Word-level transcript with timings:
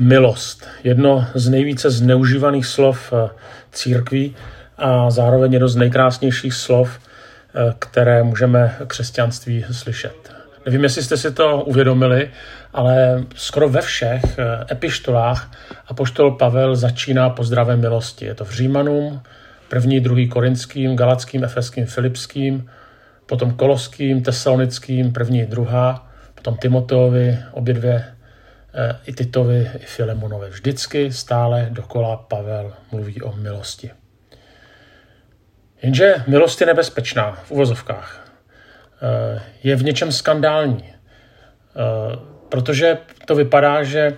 milost. 0.00 0.66
Jedno 0.84 1.26
z 1.34 1.48
nejvíce 1.48 1.90
zneužívaných 1.90 2.66
slov 2.66 3.12
eh, 3.12 3.28
církví 3.72 4.36
a 4.78 5.10
zároveň 5.10 5.52
jedno 5.52 5.68
z 5.68 5.76
nejkrásnějších 5.76 6.54
slov, 6.54 6.90
eh, 6.90 7.74
které 7.78 8.22
můžeme 8.22 8.76
křesťanství 8.86 9.64
slyšet. 9.70 10.32
Nevím, 10.66 10.82
jestli 10.82 11.02
jste 11.02 11.16
si 11.16 11.30
to 11.30 11.62
uvědomili, 11.62 12.30
ale 12.72 13.24
skoro 13.34 13.68
ve 13.68 13.80
všech 13.80 14.22
eh, 14.38 14.66
epištolách 14.70 15.50
apoštol 15.86 16.30
Pavel 16.30 16.76
začíná 16.76 17.30
pozdravem 17.30 17.80
milosti. 17.80 18.24
Je 18.24 18.34
to 18.34 18.44
v 18.44 18.52
Římanům, 18.52 19.20
první, 19.68 20.00
druhý 20.00 20.28
korinským, 20.28 20.96
galackým, 20.96 21.44
efeským, 21.44 21.86
filipským, 21.86 22.70
potom 23.26 23.52
koloským, 23.52 24.22
tesalonickým, 24.22 25.12
první, 25.12 25.44
druhá, 25.44 26.08
potom 26.34 26.56
Timoteovi, 26.56 27.38
obě 27.52 27.74
dvě 27.74 28.04
i 29.06 29.12
Titovi, 29.12 29.70
i 29.80 29.84
Filemonovi. 29.84 30.48
Vždycky 30.48 31.12
stále 31.12 31.68
dokola 31.70 32.16
Pavel 32.16 32.72
mluví 32.92 33.22
o 33.22 33.32
milosti. 33.32 33.90
Jenže 35.82 36.14
milost 36.26 36.60
je 36.60 36.66
nebezpečná 36.66 37.32
v 37.32 37.50
uvozovkách. 37.50 38.26
Eh, 39.02 39.42
je 39.62 39.76
v 39.76 39.84
něčem 39.84 40.12
skandální, 40.12 40.84
eh, 40.84 40.96
protože 42.48 42.98
to 43.26 43.34
vypadá, 43.34 43.82
že 43.82 44.16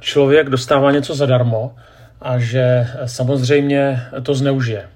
člověk 0.00 0.50
dostává 0.50 0.90
něco 0.90 1.14
zadarmo 1.14 1.76
a 2.20 2.38
že 2.38 2.86
samozřejmě 3.06 4.02
to 4.22 4.34
zneužije. 4.34 4.88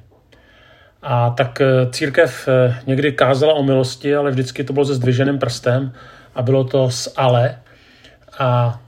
A 1.03 1.31
tak 1.31 1.59
církev 1.91 2.49
někdy 2.87 3.13
kázala 3.13 3.55
o 3.55 3.63
milosti, 3.63 4.17
ale 4.17 4.31
vždycky 4.31 4.65
to 4.65 4.73
bylo 4.73 4.85
se 4.85 4.95
zdviženým 4.95 5.39
prstem 5.39 5.93
a 6.35 6.43
bylo 6.43 6.65
to 6.65 6.91
s 6.91 7.15
ale, 7.17 7.57
a 8.41 8.81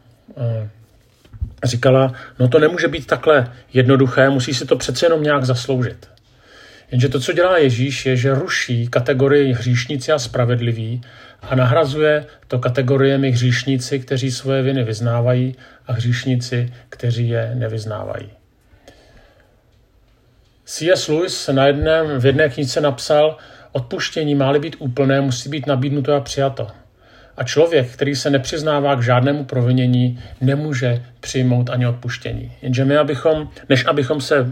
říkala, 1.65 2.13
no 2.39 2.49
to 2.49 2.59
nemůže 2.59 2.89
být 2.89 3.07
takhle 3.07 3.53
jednoduché, 3.73 4.31
musí 4.31 4.55
si 4.55 4.67
to 4.67 4.77
přece 4.77 5.07
jenom 5.07 5.23
nějak 5.23 5.45
zasloužit. 5.45 6.09
Jenže 6.91 7.09
to, 7.09 7.21
co 7.21 7.33
dělá 7.33 7.59
Ježíš, 7.59 8.07
je, 8.07 8.17
že 8.17 8.35
ruší 8.35 8.89
kategorii 8.89 9.53
hříšníci 9.53 10.13
a 10.13 10.19
spravedliví 10.19 11.01
a 11.43 11.55
nahrazuje 11.55 12.27
to 12.49 12.59
kategoriemi 12.59 13.31
hříšníci, 13.31 13.99
kteří 13.99 14.31
svoje 14.31 14.63
viny 14.63 14.85
vyznávají 14.85 15.57
a 15.87 15.93
hříšníci, 15.93 16.73
kteří 16.89 17.29
je 17.29 17.53
nevyznávají. 17.55 18.31
C.S. 20.65 21.09
Lewis 21.09 21.49
na 21.49 21.67
jedné, 21.67 22.19
v 22.19 22.27
jedné 22.27 22.49
knize 22.49 22.81
napsal, 22.81 23.37
odpuštění 23.73 24.35
má 24.35 24.59
být 24.59 24.77
úplné, 24.79 25.21
musí 25.21 25.49
být 25.49 25.67
nabídnuto 25.67 26.15
a 26.15 26.21
přijato. 26.21 26.82
A 27.37 27.45
člověk, 27.45 27.93
který 27.93 28.17
se 28.17 28.31
nepřiznává 28.31 28.97
k 28.97 29.03
žádnému 29.03 29.45
provinění, 29.45 30.21
nemůže 30.41 31.05
přijmout 31.21 31.71
ani 31.71 31.87
odpuštění. 31.87 32.53
Jenže 32.63 32.85
my, 32.85 32.97
abychom, 32.97 33.49
než 33.69 33.87
abychom 33.87 34.21
se, 34.21 34.47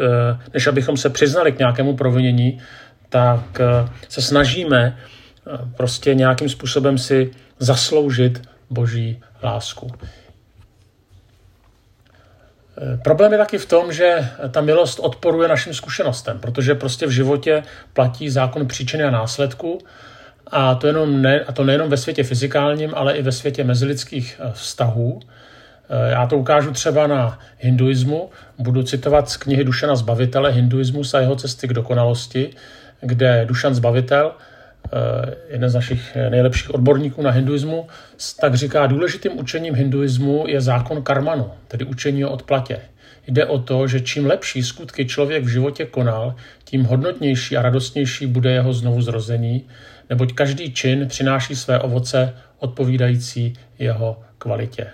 eh, 0.00 0.38
než 0.54 0.66
abychom 0.66 0.96
se 0.96 1.10
přiznali 1.10 1.52
k 1.52 1.58
nějakému 1.58 1.96
provinění, 1.96 2.60
tak 3.08 3.60
eh, 3.60 3.88
se 4.08 4.22
snažíme 4.22 4.96
eh, 4.96 5.50
prostě 5.76 6.14
nějakým 6.14 6.48
způsobem 6.48 6.98
si 6.98 7.30
zasloužit 7.58 8.42
boží 8.70 9.20
lásku. 9.42 9.90
Problém 13.04 13.32
je 13.32 13.38
taky 13.38 13.58
v 13.58 13.66
tom, 13.66 13.92
že 13.92 14.28
ta 14.50 14.60
milost 14.60 14.98
odporuje 14.98 15.48
našim 15.48 15.74
zkušenostem, 15.74 16.38
protože 16.38 16.74
prostě 16.74 17.06
v 17.06 17.10
životě 17.10 17.62
platí 17.92 18.30
zákon 18.30 18.66
příčiny 18.66 19.04
a 19.04 19.10
následku 19.10 19.78
a 20.50 20.74
to, 20.74 20.86
jenom 20.86 21.22
ne, 21.22 21.40
a 21.40 21.52
to 21.52 21.64
nejenom 21.64 21.88
ve 21.88 21.96
světě 21.96 22.24
fyzikálním, 22.24 22.90
ale 22.94 23.16
i 23.16 23.22
ve 23.22 23.32
světě 23.32 23.64
mezilidských 23.64 24.40
eh, 24.40 24.52
vztahů. 24.52 25.20
Eh, 25.90 26.10
já 26.10 26.26
to 26.26 26.38
ukážu 26.38 26.72
třeba 26.72 27.06
na 27.06 27.38
hinduismu. 27.58 28.30
Budu 28.58 28.82
citovat 28.82 29.30
z 29.30 29.36
knihy 29.36 29.64
Dušana 29.64 29.96
Zbavitele 29.96 30.50
Hinduismus 30.50 31.14
a 31.14 31.20
jeho 31.20 31.36
cesty 31.36 31.68
k 31.68 31.72
dokonalosti, 31.72 32.50
kde 33.00 33.44
Dušan 33.48 33.74
Zbavitel, 33.74 34.32
eh, 34.32 35.34
jeden 35.48 35.70
z 35.70 35.74
našich 35.74 36.16
nejlepších 36.30 36.74
odborníků 36.74 37.22
na 37.22 37.30
hinduismu, 37.30 37.86
tak 38.40 38.54
říká, 38.54 38.86
důležitým 38.86 39.38
učením 39.38 39.74
hinduismu 39.74 40.44
je 40.48 40.60
zákon 40.60 41.02
karmanu, 41.02 41.50
tedy 41.68 41.84
učení 41.84 42.24
o 42.24 42.30
odplatě. 42.30 42.80
Jde 43.26 43.46
o 43.46 43.58
to, 43.58 43.86
že 43.86 44.00
čím 44.00 44.26
lepší 44.26 44.62
skutky 44.62 45.06
člověk 45.06 45.44
v 45.44 45.48
životě 45.48 45.84
konal, 45.86 46.34
tím 46.64 46.84
hodnotnější 46.84 47.56
a 47.56 47.62
radostnější 47.62 48.26
bude 48.26 48.52
jeho 48.52 48.72
znovu 48.72 49.02
zrození, 49.02 49.64
neboť 50.10 50.32
každý 50.32 50.72
čin 50.72 51.08
přináší 51.08 51.56
své 51.56 51.80
ovoce 51.80 52.34
odpovídající 52.58 53.52
jeho 53.78 54.22
kvalitě. 54.38 54.86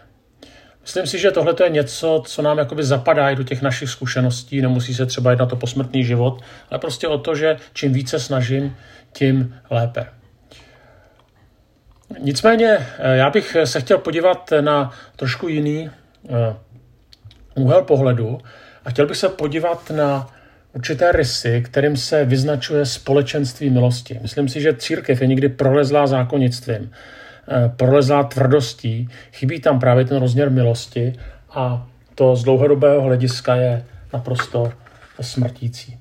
Myslím 0.82 1.06
si, 1.06 1.18
že 1.18 1.30
tohle 1.30 1.54
je 1.64 1.70
něco, 1.70 2.22
co 2.26 2.42
nám 2.42 2.58
jakoby 2.58 2.84
zapadá 2.84 3.30
i 3.30 3.36
do 3.36 3.42
těch 3.42 3.62
našich 3.62 3.90
zkušeností, 3.90 4.62
nemusí 4.62 4.94
se 4.94 5.06
třeba 5.06 5.30
jednat 5.30 5.52
o 5.52 5.56
posmrtný 5.56 6.04
život, 6.04 6.42
ale 6.70 6.78
prostě 6.78 7.08
o 7.08 7.18
to, 7.18 7.34
že 7.34 7.56
čím 7.72 7.92
více 7.92 8.20
snažím, 8.20 8.76
tím 9.12 9.54
lépe. 9.70 10.06
Nicméně 12.18 12.78
eh, 12.98 13.16
já 13.16 13.30
bych 13.30 13.56
se 13.64 13.80
chtěl 13.80 13.98
podívat 13.98 14.52
na 14.60 14.90
trošku 15.16 15.48
jiný 15.48 15.90
eh, 16.28 16.56
úhel 17.54 17.82
pohledu 17.82 18.40
a 18.84 18.90
chtěl 18.90 19.06
bych 19.06 19.16
se 19.16 19.28
podívat 19.28 19.90
na 19.90 20.33
určité 20.74 21.12
rysy, 21.12 21.62
kterým 21.62 21.96
se 21.96 22.24
vyznačuje 22.24 22.86
společenství 22.86 23.70
milosti. 23.70 24.18
Myslím 24.22 24.48
si, 24.48 24.60
že 24.60 24.76
církev 24.76 25.20
je 25.20 25.26
někdy 25.26 25.48
prolezlá 25.48 26.06
zákonnictvím, 26.06 26.90
eh, 27.48 27.72
prolezlá 27.76 28.24
tvrdostí, 28.24 29.08
chybí 29.32 29.60
tam 29.60 29.80
právě 29.80 30.04
ten 30.04 30.16
rozměr 30.16 30.50
milosti 30.50 31.12
a 31.50 31.86
to 32.14 32.36
z 32.36 32.44
dlouhodobého 32.44 33.02
hlediska 33.02 33.54
je 33.54 33.84
naprosto 34.12 34.72
smrtící. 35.20 35.98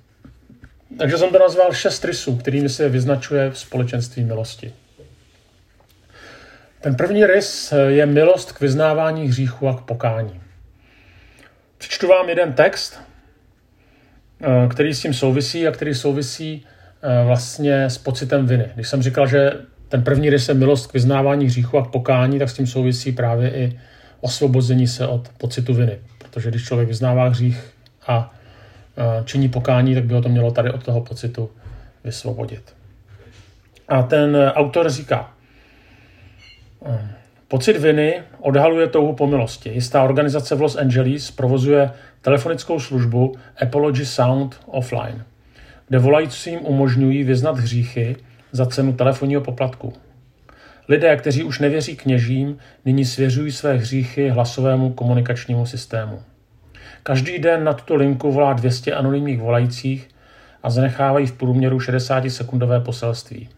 Takže 0.97 1.17
jsem 1.17 1.29
to 1.29 1.39
nazval 1.39 1.73
šest 1.73 2.05
rysů, 2.05 2.37
kterými 2.37 2.69
se 2.69 2.89
vyznačuje 2.89 3.49
v 3.49 3.59
společenství 3.59 4.23
milosti. 4.23 4.73
Ten 6.81 6.95
první 6.95 7.25
rys 7.25 7.73
je 7.87 8.05
milost 8.05 8.51
k 8.51 8.61
vyznávání 8.61 9.27
hříchu 9.27 9.67
a 9.67 9.77
k 9.77 9.81
pokání. 9.81 10.41
Přečtu 11.77 12.07
vám 12.07 12.29
jeden 12.29 12.53
text, 12.53 12.99
eh, 12.99 13.12
který 14.69 14.93
s 14.93 15.01
tím 15.01 15.13
souvisí 15.13 15.67
a 15.67 15.71
který 15.71 15.93
souvisí 15.93 16.65
eh, 17.01 17.25
vlastně 17.25 17.83
s 17.83 17.97
pocitem 17.97 18.47
viny. 18.47 18.65
Když 18.75 18.87
jsem 18.87 19.01
říkal, 19.01 19.27
že 19.27 19.51
ten 19.89 20.03
první 20.03 20.29
rys 20.29 20.49
je 20.49 20.53
milost 20.53 20.87
k 20.87 20.93
vyznávání 20.93 21.45
hříchu 21.45 21.77
a 21.77 21.85
k 21.85 21.91
pokání, 21.91 22.39
tak 22.39 22.49
s 22.49 22.53
tím 22.53 22.67
souvisí 22.67 23.11
právě 23.11 23.51
i 23.51 23.79
osvobození 24.21 24.87
se 24.87 25.07
od 25.07 25.29
pocitu 25.37 25.73
viny. 25.73 25.99
Protože 26.17 26.49
když 26.49 26.65
člověk 26.65 26.87
vyznává 26.87 27.27
hřích 27.27 27.73
a 28.07 28.33
eh, 28.97 29.23
činí 29.25 29.49
pokání, 29.49 29.95
tak 29.95 30.03
by 30.03 30.13
ho 30.13 30.21
to 30.21 30.29
mělo 30.29 30.51
tady 30.51 30.71
od 30.71 30.83
toho 30.83 31.01
pocitu 31.01 31.49
vysvobodit. 32.03 32.75
A 33.87 34.03
ten 34.03 34.37
autor 34.55 34.89
říká, 34.89 35.33
Pocit 37.53 37.77
viny 37.77 38.23
odhaluje 38.39 38.87
touhu 38.87 39.13
po 39.13 39.27
milosti. 39.27 39.69
Jistá 39.69 40.03
organizace 40.03 40.55
v 40.55 40.61
Los 40.61 40.75
Angeles 40.75 41.31
provozuje 41.31 41.91
telefonickou 42.21 42.79
službu 42.79 43.35
Apology 43.61 44.05
Sound 44.05 44.59
Offline, 44.65 45.23
kde 45.87 45.99
volajícím 45.99 46.59
umožňují 46.65 47.23
vyznat 47.23 47.57
hříchy 47.59 48.15
za 48.51 48.65
cenu 48.65 48.93
telefonního 48.93 49.41
poplatku. 49.41 49.93
Lidé, 50.87 51.15
kteří 51.17 51.43
už 51.43 51.59
nevěří 51.59 51.95
kněžím, 51.95 52.57
nyní 52.85 53.05
svěřují 53.05 53.51
své 53.51 53.73
hříchy 53.73 54.29
hlasovému 54.29 54.93
komunikačnímu 54.93 55.65
systému. 55.65 56.21
Každý 57.03 57.39
den 57.39 57.63
na 57.63 57.73
tuto 57.73 57.95
linku 57.95 58.31
volá 58.31 58.53
200 58.53 58.93
anonymních 58.93 59.39
volajících 59.39 60.09
a 60.63 60.69
zanechávají 60.69 61.27
v 61.27 61.33
průměru 61.33 61.77
60-sekundové 61.77 62.83
poselství. 62.83 63.49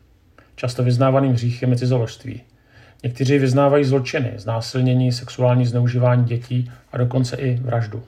Často 0.55 0.83
vyznávaným 0.83 1.33
hříchem 1.33 1.71
je 1.71 1.77
cizoložství– 1.77 2.41
Někteří 3.03 3.37
vyznávají 3.37 3.85
zločiny, 3.85 4.33
znásilnění, 4.35 5.11
sexuální 5.11 5.65
zneužívání 5.65 6.25
dětí 6.25 6.71
a 6.91 6.97
dokonce 6.97 7.35
i 7.35 7.55
vraždu. 7.55 8.03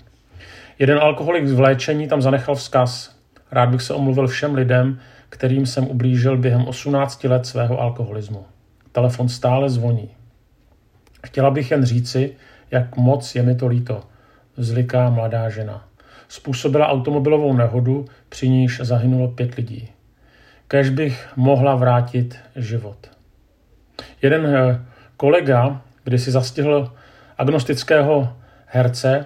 Jeden 0.80 0.98
alkoholik 0.98 1.46
v 1.46 1.60
léčení 1.60 2.08
tam 2.08 2.22
zanechal 2.22 2.56
vzkaz. 2.56 3.16
Rád 3.52 3.70
bych 3.70 3.82
se 3.82 3.94
omluvil 3.94 4.28
všem 4.28 4.56
lidem, 4.56 5.00
kterým 5.30 5.66
jsem 5.66 5.88
ublížil 5.88 6.38
během 6.38 6.68
18 6.68 7.24
let 7.24 7.46
svého 7.46 7.80
alkoholismu. 7.80 8.46
Telefon 8.92 9.30
stále 9.30 9.70
zvoní. 9.70 10.10
Chtěla 11.26 11.52
bych 11.52 11.72
jen 11.72 11.86
říci, 11.86 12.36
jak 12.72 12.98
moc 12.98 13.36
je 13.36 13.44
mi 13.44 13.56
to 13.56 13.68
líto, 13.68 14.04
vzliká 14.58 15.10
mladá 15.10 15.50
žena. 15.50 15.88
Způsobila 16.28 16.88
automobilovou 16.88 17.54
nehodu, 17.54 18.06
při 18.30 18.50
níž 18.50 18.82
zahynulo 18.84 19.28
pět 19.28 19.56
lidí. 19.56 19.90
Kež 20.68 20.90
bych 20.90 21.28
mohla 21.36 21.76
vrátit 21.76 22.38
život. 22.56 23.17
Jeden 24.22 24.46
eh, 24.46 24.82
kolega, 25.18 25.82
když 26.04 26.22
si 26.22 26.32
zastihl 26.32 26.94
agnostického 27.38 28.34
herce 28.66 29.26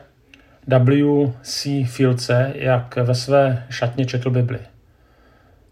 W.C. 0.68 1.86
Fieldse, 1.86 2.52
jak 2.56 2.96
ve 2.96 3.16
své 3.16 3.66
šatně 3.70 4.06
četl 4.06 4.30
Bibli. 4.30 4.60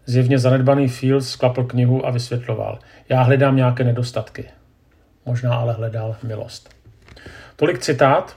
Zjevně 0.06 0.38
zanedbaný 0.38 0.88
Fields 0.88 1.28
sklapl 1.28 1.64
knihu 1.64 2.06
a 2.06 2.10
vysvětloval. 2.10 2.78
Já 3.08 3.22
hledám 3.22 3.56
nějaké 3.56 3.84
nedostatky. 3.84 4.44
Možná 5.26 5.54
ale 5.54 5.72
hledal 5.72 6.16
milost. 6.22 6.70
Tolik 7.56 7.78
citát. 7.78 8.36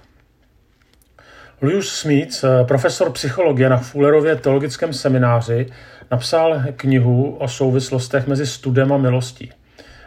Louis 1.61 1.87
Smith, 1.89 2.43
eh, 2.43 2.63
profesor 2.65 3.11
psychologie 3.11 3.69
na 3.69 3.77
Fullerově 3.77 4.35
teologickém 4.35 4.93
semináři, 4.93 5.65
napsal 6.11 6.63
knihu 6.75 7.35
o 7.35 7.47
souvislostech 7.47 8.27
mezi 8.27 8.47
studem 8.47 8.93
a 8.93 8.97
milostí. 8.97 9.51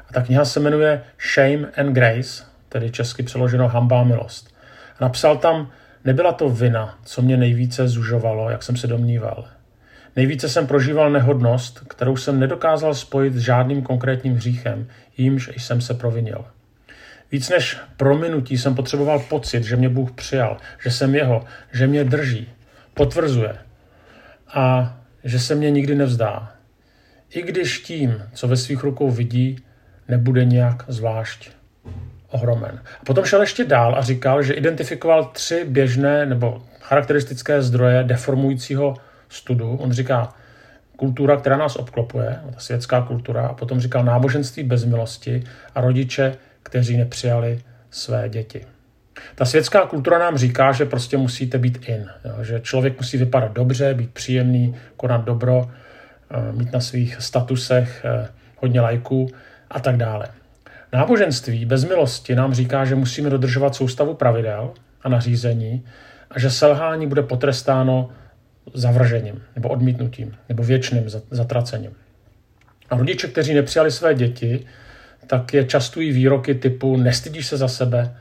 A 0.08 0.12
ta 0.12 0.23
kniha 0.23 0.44
se 0.44 0.61
jmenuje 0.61 1.03
Shame 1.35 1.70
and 1.76 1.93
Grace, 1.93 2.44
tedy 2.69 2.91
česky 2.91 3.23
přeloženo 3.23 3.69
Hamba 3.69 4.00
a 4.00 4.05
milost. 4.05 4.55
A 4.99 5.05
napsal 5.05 5.37
tam, 5.37 5.70
nebyla 6.05 6.32
to 6.32 6.49
vina, 6.49 6.99
co 7.05 7.23
mě 7.23 7.37
nejvíce 7.37 7.88
zužovalo, 7.88 8.50
jak 8.50 8.62
jsem 8.62 8.76
se 8.76 8.87
domníval. 8.87 9.49
Nejvíce 10.17 10.49
jsem 10.49 10.67
prožíval 10.67 11.11
nehodnost, 11.11 11.81
kterou 11.88 12.17
jsem 12.17 12.41
nedokázal 12.41 12.94
spojit 12.94 13.35
s 13.35 13.38
žádným 13.38 13.82
konkrétním 13.82 14.35
hříchem, 14.35 14.88
jímž 15.17 15.50
jsem 15.56 15.81
se 15.81 15.94
provinil. 15.94 16.44
Víc 17.32 17.49
než 17.49 17.79
prominutí 17.97 18.58
jsem 18.58 18.75
potřeboval 18.75 19.19
pocit, 19.19 19.64
že 19.64 19.76
mě 19.76 19.88
Bůh 19.88 20.12
přijal, 20.12 20.56
že 20.82 20.91
jsem 20.91 21.14
jeho, 21.14 21.44
že 21.73 21.87
mě 21.87 22.05
drží, 22.05 22.49
potvrzuje 22.94 23.56
a 24.55 24.97
že 25.25 25.38
se 25.38 25.55
mě 25.55 25.70
nikdy 25.70 25.94
nevzdá. 25.94 26.53
I 27.31 27.43
když 27.43 27.79
tím, 27.79 28.23
co 28.35 28.49
ve 28.49 28.56
svých 28.56 28.82
rukou 28.82 29.11
vidí, 29.11 29.58
nebude 30.08 30.44
nějak 30.44 30.85
zvlášť 30.88 31.50
ohromen. 32.31 32.81
A 33.00 33.05
potom 33.05 33.25
šel 33.25 33.41
ještě 33.41 33.64
dál 33.64 33.94
a 33.99 34.03
říkal, 34.03 34.43
že 34.43 34.55
identifikoval 34.55 35.25
tři 35.25 35.64
běžné 35.69 36.26
nebo 36.26 36.62
charakteristické 36.81 37.62
zdroje 37.62 38.05
deformujícího 38.05 38.94
studu. 39.29 39.76
On 39.76 39.93
říká 39.93 40.32
kultura, 40.97 41.37
která 41.37 41.56
nás 41.56 41.76
obklopuje, 41.76 42.38
ta 42.55 42.61
světská 42.61 43.03
kultura, 43.03 43.47
a 43.47 43.55
potom 43.55 43.81
říkal 43.81 44.05
náboženství 44.05 44.62
bez 44.62 44.85
milosti 44.85 45.44
a 45.75 45.81
rodiče, 45.81 46.37
kteří 46.62 46.97
nepřijali 46.97 47.61
své 47.91 48.29
děti. 48.29 48.67
Ta 49.35 49.44
světská 49.44 49.87
kultura 49.87 50.19
nám 50.19 50.38
říká, 50.38 50.73
že 50.73 50.85
prostě 50.85 51.17
musíte 51.17 51.58
být 51.58 51.88
in, 51.88 52.06
že 52.43 52.61
člověk 52.61 53.00
musí 53.00 53.17
vypadat 53.19 53.53
dobře, 53.53 53.94
být 53.94 54.11
příjemný, 54.11 54.76
konat 54.97 55.25
dobro, 55.25 55.70
eh, 56.31 56.53
mít 56.53 56.73
na 56.73 56.81
svých 56.81 57.17
statusech 57.23 58.05
eh, 58.05 58.29
hodně 58.56 58.81
lajků 58.81 59.29
a 59.70 59.80
tak 59.80 59.96
dále. 59.96 60.28
Náboženství 60.92 61.64
bez 61.64 61.84
milosti 61.84 62.34
nám 62.34 62.54
říká, 62.54 62.84
že 62.84 62.94
musíme 62.94 63.30
dodržovat 63.30 63.74
soustavu 63.74 64.14
pravidel 64.14 64.72
a 65.02 65.08
nařízení 65.08 65.84
a 66.30 66.38
že 66.38 66.50
selhání 66.50 67.06
bude 67.06 67.22
potrestáno 67.22 68.10
zavržením 68.74 69.42
nebo 69.54 69.68
odmítnutím 69.68 70.36
nebo 70.48 70.62
věčným 70.62 71.04
zatracením. 71.30 71.90
A 72.90 72.96
rodiče, 72.96 73.28
kteří 73.28 73.54
nepřijali 73.54 73.90
své 73.90 74.14
děti, 74.14 74.66
tak 75.26 75.54
je 75.54 75.64
častují 75.64 76.12
výroky 76.12 76.54
typu 76.54 76.96
nestydíš 76.96 77.46
se 77.46 77.56
za 77.56 77.69
sebe 77.69 78.16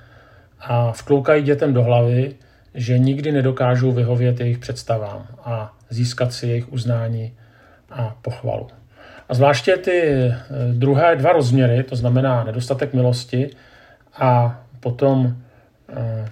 a 0.60 0.92
vkloukají 0.92 1.44
dětem 1.44 1.74
do 1.74 1.84
hlavy, 1.84 2.36
že 2.74 3.00
nikdy 3.00 3.32
nedokážou 3.32 3.92
vyhovět 3.92 4.40
jejich 4.40 4.58
představám 4.58 5.28
a 5.44 5.74
získat 5.90 6.34
si 6.34 6.48
jejich 6.48 6.74
uznání 6.74 7.34
a 7.90 8.18
pochvalu. 8.22 8.68
A 9.30 9.34
zvláště 9.34 9.78
ty 9.78 10.02
eh, 10.02 10.38
druhé 10.72 11.16
dva 11.16 11.32
rozměry, 11.32 11.84
to 11.84 11.96
znamená 11.96 12.44
nedostatek 12.44 12.94
milosti 12.94 13.50
a 14.14 14.62
potom 14.80 15.36
eh, 15.90 16.26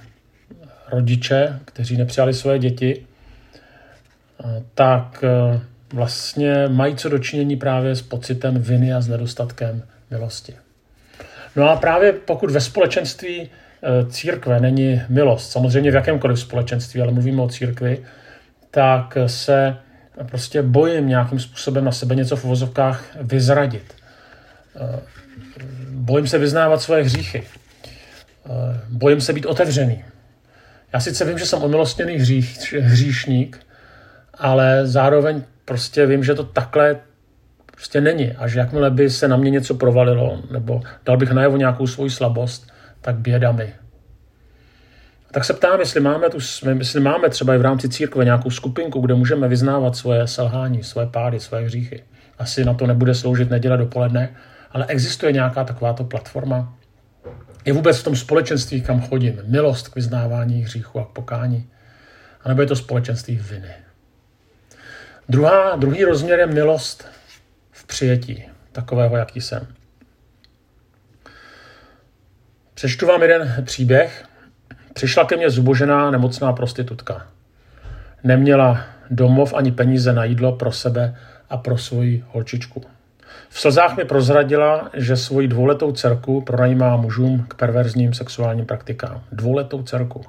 rodiče, 0.92 1.60
kteří 1.66 1.98
nepřijali 1.98 2.34
své 2.34 2.60
děti, 2.60 3.06
eh, 4.45 4.63
tak 4.74 5.24
vlastně 5.94 6.68
mají 6.68 6.95
co 6.95 7.10
dočinění 7.10 7.56
právě 7.56 7.95
s 7.95 8.01
pocitem 8.01 8.57
viny 8.57 8.94
a 8.94 9.01
s 9.01 9.07
nedostatkem 9.07 9.84
milosti. 10.12 10.56
No 11.56 11.69
a 11.69 11.75
právě 11.75 12.13
pokud 12.13 12.51
ve 12.51 12.62
společenství 12.62 13.50
církve 14.10 14.60
není 14.60 15.01
milost, 15.10 15.51
samozřejmě 15.51 15.92
v 15.92 15.95
jakémkoliv 15.95 16.40
společenství, 16.40 17.01
ale 17.01 17.12
mluvíme 17.12 17.42
o 17.42 17.48
církvi, 17.48 18.04
tak 18.72 19.18
se 19.28 19.78
prostě 20.24 20.62
bojím 20.62 21.07
nějakým 21.07 21.39
způsobem 21.39 21.86
na 21.86 21.92
sebe 21.92 22.15
něco 22.15 22.36
v 22.36 22.45
uvozovkách 22.45 23.04
vyzradit. 23.21 23.95
Eh, 24.75 25.00
bojím 25.89 26.27
se 26.27 26.38
vyznávat 26.38 26.81
svoje 26.81 27.04
hříchy. 27.04 27.44
Eh, 28.45 28.50
bojím 28.89 29.21
se 29.21 29.33
být 29.33 29.45
otevřený. 29.45 30.04
Já 30.94 31.00
sice 31.00 31.25
vím, 31.25 31.38
že 31.38 31.45
jsem 31.45 31.63
omilostněný 31.63 32.15
hřích, 32.15 32.74
hříšník, 32.74 33.60
ale 34.33 34.88
zároveň 34.88 35.44
prostě 35.65 36.06
vím, 36.06 36.24
že 36.24 36.36
to 36.36 36.44
takhle 36.44 36.98
prostě 37.71 38.01
není 38.01 38.31
a 38.31 38.48
že 38.48 38.59
jakmile 38.59 38.92
by 38.92 39.09
se 39.09 39.27
na 39.27 39.38
mě 39.38 39.51
něco 39.51 39.74
provalilo 39.74 40.44
nebo 40.51 40.81
dal 41.06 41.18
bych 41.18 41.31
najevo 41.31 41.57
nějakou 41.57 41.88
svoji 41.88 42.09
slabost, 42.09 42.68
tak 43.01 43.16
běda 43.16 43.51
mi. 43.51 43.74
Tak 45.33 45.45
se 45.45 45.53
ptám, 45.53 45.80
jestli 45.80 46.00
máme, 46.00 46.30
tu, 46.30 46.38
jestli 46.77 47.00
máme 47.00 47.30
třeba 47.30 47.56
i 47.56 47.57
v 47.57 47.62
rámci 47.62 47.89
církve 47.89 48.25
nějakou 48.25 48.50
skupinku, 48.50 49.01
kde 49.01 49.13
můžeme 49.13 49.47
vyznávat 49.47 49.95
svoje 49.95 50.27
selhání, 50.27 50.83
svoje 50.83 51.07
pády, 51.07 51.39
svoje 51.39 51.65
hříchy. 51.65 52.03
Asi 52.39 52.65
na 52.65 52.74
to 52.74 52.88
nebude 52.88 53.15
sloužit 53.15 53.50
neděle 53.50 53.77
dopoledne, 53.77 54.35
ale 54.71 54.85
existuje 54.85 55.31
nějaká 55.31 55.63
takováto 55.63 56.03
platforma? 56.03 56.77
Je 57.65 57.74
vůbec 57.74 58.00
v 58.00 58.03
tom 58.03 58.15
společenství, 58.15 58.81
kam 58.81 59.01
chodím, 59.01 59.41
milost 59.45 59.88
k 59.88 59.95
vyznávání 59.95 60.62
hříchu 60.63 61.00
a 61.00 61.06
k 61.06 61.09
pokání? 61.09 61.69
A 62.44 62.50
nebo 62.50 62.62
je 62.62 62.68
to 62.68 62.75
společenství 62.75 63.35
viny? 63.35 63.74
Druhá, 65.30 65.75
druhý 65.75 66.03
rozměr 66.03 66.39
je 66.39 66.47
milost 66.47 67.07
v 67.71 67.88
přijetí, 67.88 68.44
takového, 68.71 69.18
jaký 69.18 69.41
jsem. 69.41 69.68
Přečtu 72.74 73.07
vám 73.07 73.21
jeden 73.21 73.63
příběh, 73.65 74.25
Přišla 74.94 75.25
ke 75.25 75.36
mně 75.38 75.50
zubožená 75.50 76.12
nemocná 76.12 76.54
prostitutka. 76.54 77.28
Neměla 78.24 78.86
domov 79.10 79.54
ani 79.54 79.72
peníze 79.72 80.13
na 80.13 80.24
jídlo 80.24 80.51
pro 80.51 80.72
sebe 80.72 81.16
a 81.50 81.57
pro 81.57 81.78
svoji 81.78 82.24
holčičku. 82.28 82.81
V 83.50 83.60
slzách 83.60 83.98
mi 83.98 84.06
prozradila, 84.06 84.90
že 84.94 85.18
svoji 85.18 85.48
dvouletou 85.48 85.92
dcerku 85.92 86.42
pronajímá 86.42 86.98
mužům 86.98 87.45
k 87.48 87.54
perverzním 87.54 88.13
sexuálním 88.13 88.66
praktikám. 88.66 89.22
Dvouletou 89.31 89.84
dcerku. 89.84 90.22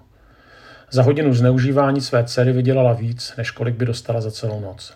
Za 0.90 1.02
hodinu 1.02 1.34
zneužívání 1.34 2.00
své 2.00 2.24
dcery 2.24 2.52
vydělala 2.52 2.92
víc, 2.92 3.34
než 3.38 3.50
kolik 3.50 3.74
by 3.74 3.86
dostala 3.86 4.20
za 4.20 4.30
celou 4.30 4.60
noc. 4.60 4.94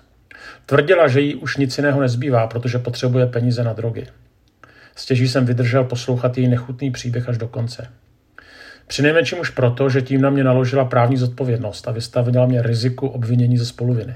Tvrdila, 0.67 1.09
že 1.09 1.21
jí 1.21 1.35
už 1.35 1.57
nic 1.57 1.79
jiného 1.79 2.01
nezbývá, 2.01 2.47
protože 2.47 2.79
potřebuje 2.79 3.27
peníze 3.27 3.65
na 3.65 3.73
drogy. 3.73 4.07
Stěží 4.97 5.29
jsem 5.29 5.47
vydržel 5.47 5.85
poslouchat 5.85 6.39
její 6.39 6.49
nechutný 6.49 6.91
příběh 6.91 7.29
až 7.29 7.39
do 7.39 7.49
konce. 7.49 7.89
Přinejmenším 8.89 9.41
už 9.41 9.51
proto, 9.51 9.89
že 9.89 10.03
tím 10.03 10.21
na 10.21 10.31
mě 10.31 10.45
naložila 10.45 10.85
právní 10.85 11.17
zodpovědnost 11.17 11.89
a 11.89 11.93
vystavila 11.93 12.47
mě 12.47 12.63
riziku 12.63 13.09
obvinění 13.09 13.59
ze 13.59 13.67
spoluviny. 13.67 14.15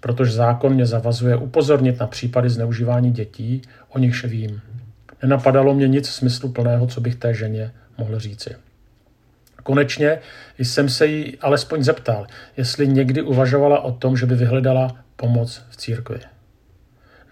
Protože 0.00 0.32
zákon 0.32 0.74
mě 0.74 0.86
zavazuje 0.86 1.36
upozornit 1.36 2.00
na 2.00 2.06
případy 2.06 2.50
zneužívání 2.50 3.10
dětí, 3.10 3.62
o 3.88 3.98
nichž 3.98 4.24
vím. 4.24 4.60
Nenapadalo 5.22 5.74
mě 5.74 5.88
nic 5.88 6.08
smysluplného, 6.08 6.86
co 6.86 7.00
bych 7.00 7.14
té 7.14 7.34
ženě 7.34 7.72
mohl 7.98 8.18
říci. 8.18 8.54
Konečně 9.62 10.18
jsem 10.58 10.88
se 10.88 11.06
jí 11.06 11.38
alespoň 11.38 11.82
zeptal, 11.82 12.26
jestli 12.56 12.88
někdy 12.88 13.22
uvažovala 13.22 13.80
o 13.80 13.92
tom, 13.92 14.16
že 14.16 14.26
by 14.26 14.34
vyhledala 14.34 14.96
pomoc 15.16 15.62
v 15.70 15.76
církvi. 15.76 16.20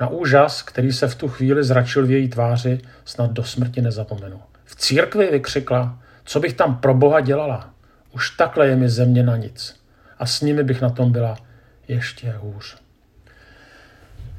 Na 0.00 0.08
úžas, 0.08 0.62
který 0.62 0.92
se 0.92 1.08
v 1.08 1.14
tu 1.14 1.28
chvíli 1.28 1.64
zračil 1.64 2.06
v 2.06 2.10
její 2.10 2.28
tváři, 2.28 2.80
snad 3.04 3.32
do 3.32 3.44
smrti 3.44 3.82
nezapomenu. 3.82 4.40
V 4.64 4.76
církvi 4.76 5.30
vykřikla, 5.30 5.98
co 6.24 6.40
bych 6.40 6.52
tam 6.52 6.76
pro 6.76 6.94
Boha 6.94 7.20
dělala? 7.20 7.74
Už 8.12 8.30
takhle 8.30 8.66
je 8.66 8.76
mi 8.76 8.88
země 8.88 9.22
na 9.22 9.36
nic. 9.36 9.80
A 10.18 10.26
s 10.26 10.40
nimi 10.40 10.62
bych 10.62 10.80
na 10.80 10.90
tom 10.90 11.12
byla 11.12 11.36
ještě 11.88 12.34
hůř. 12.40 12.76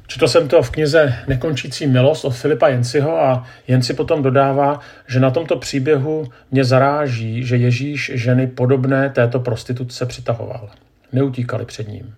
Četl 0.06 0.28
jsem 0.28 0.48
to 0.48 0.62
v 0.62 0.70
knize 0.70 1.14
Nekončící 1.28 1.86
milost 1.86 2.24
od 2.24 2.30
Filipa 2.30 2.68
Jenciho 2.68 3.22
a 3.22 3.46
Jenci 3.68 3.94
potom 3.94 4.22
dodává, 4.22 4.80
že 5.06 5.20
na 5.20 5.30
tomto 5.30 5.56
příběhu 5.56 6.28
mě 6.50 6.64
zaráží, 6.64 7.44
že 7.44 7.56
Ježíš 7.56 8.10
ženy 8.14 8.46
podobné 8.46 9.10
této 9.10 9.40
prostitutce 9.40 10.06
přitahoval. 10.06 10.70
Neutíkali 11.12 11.64
před 11.64 11.88
ním. 11.88 12.14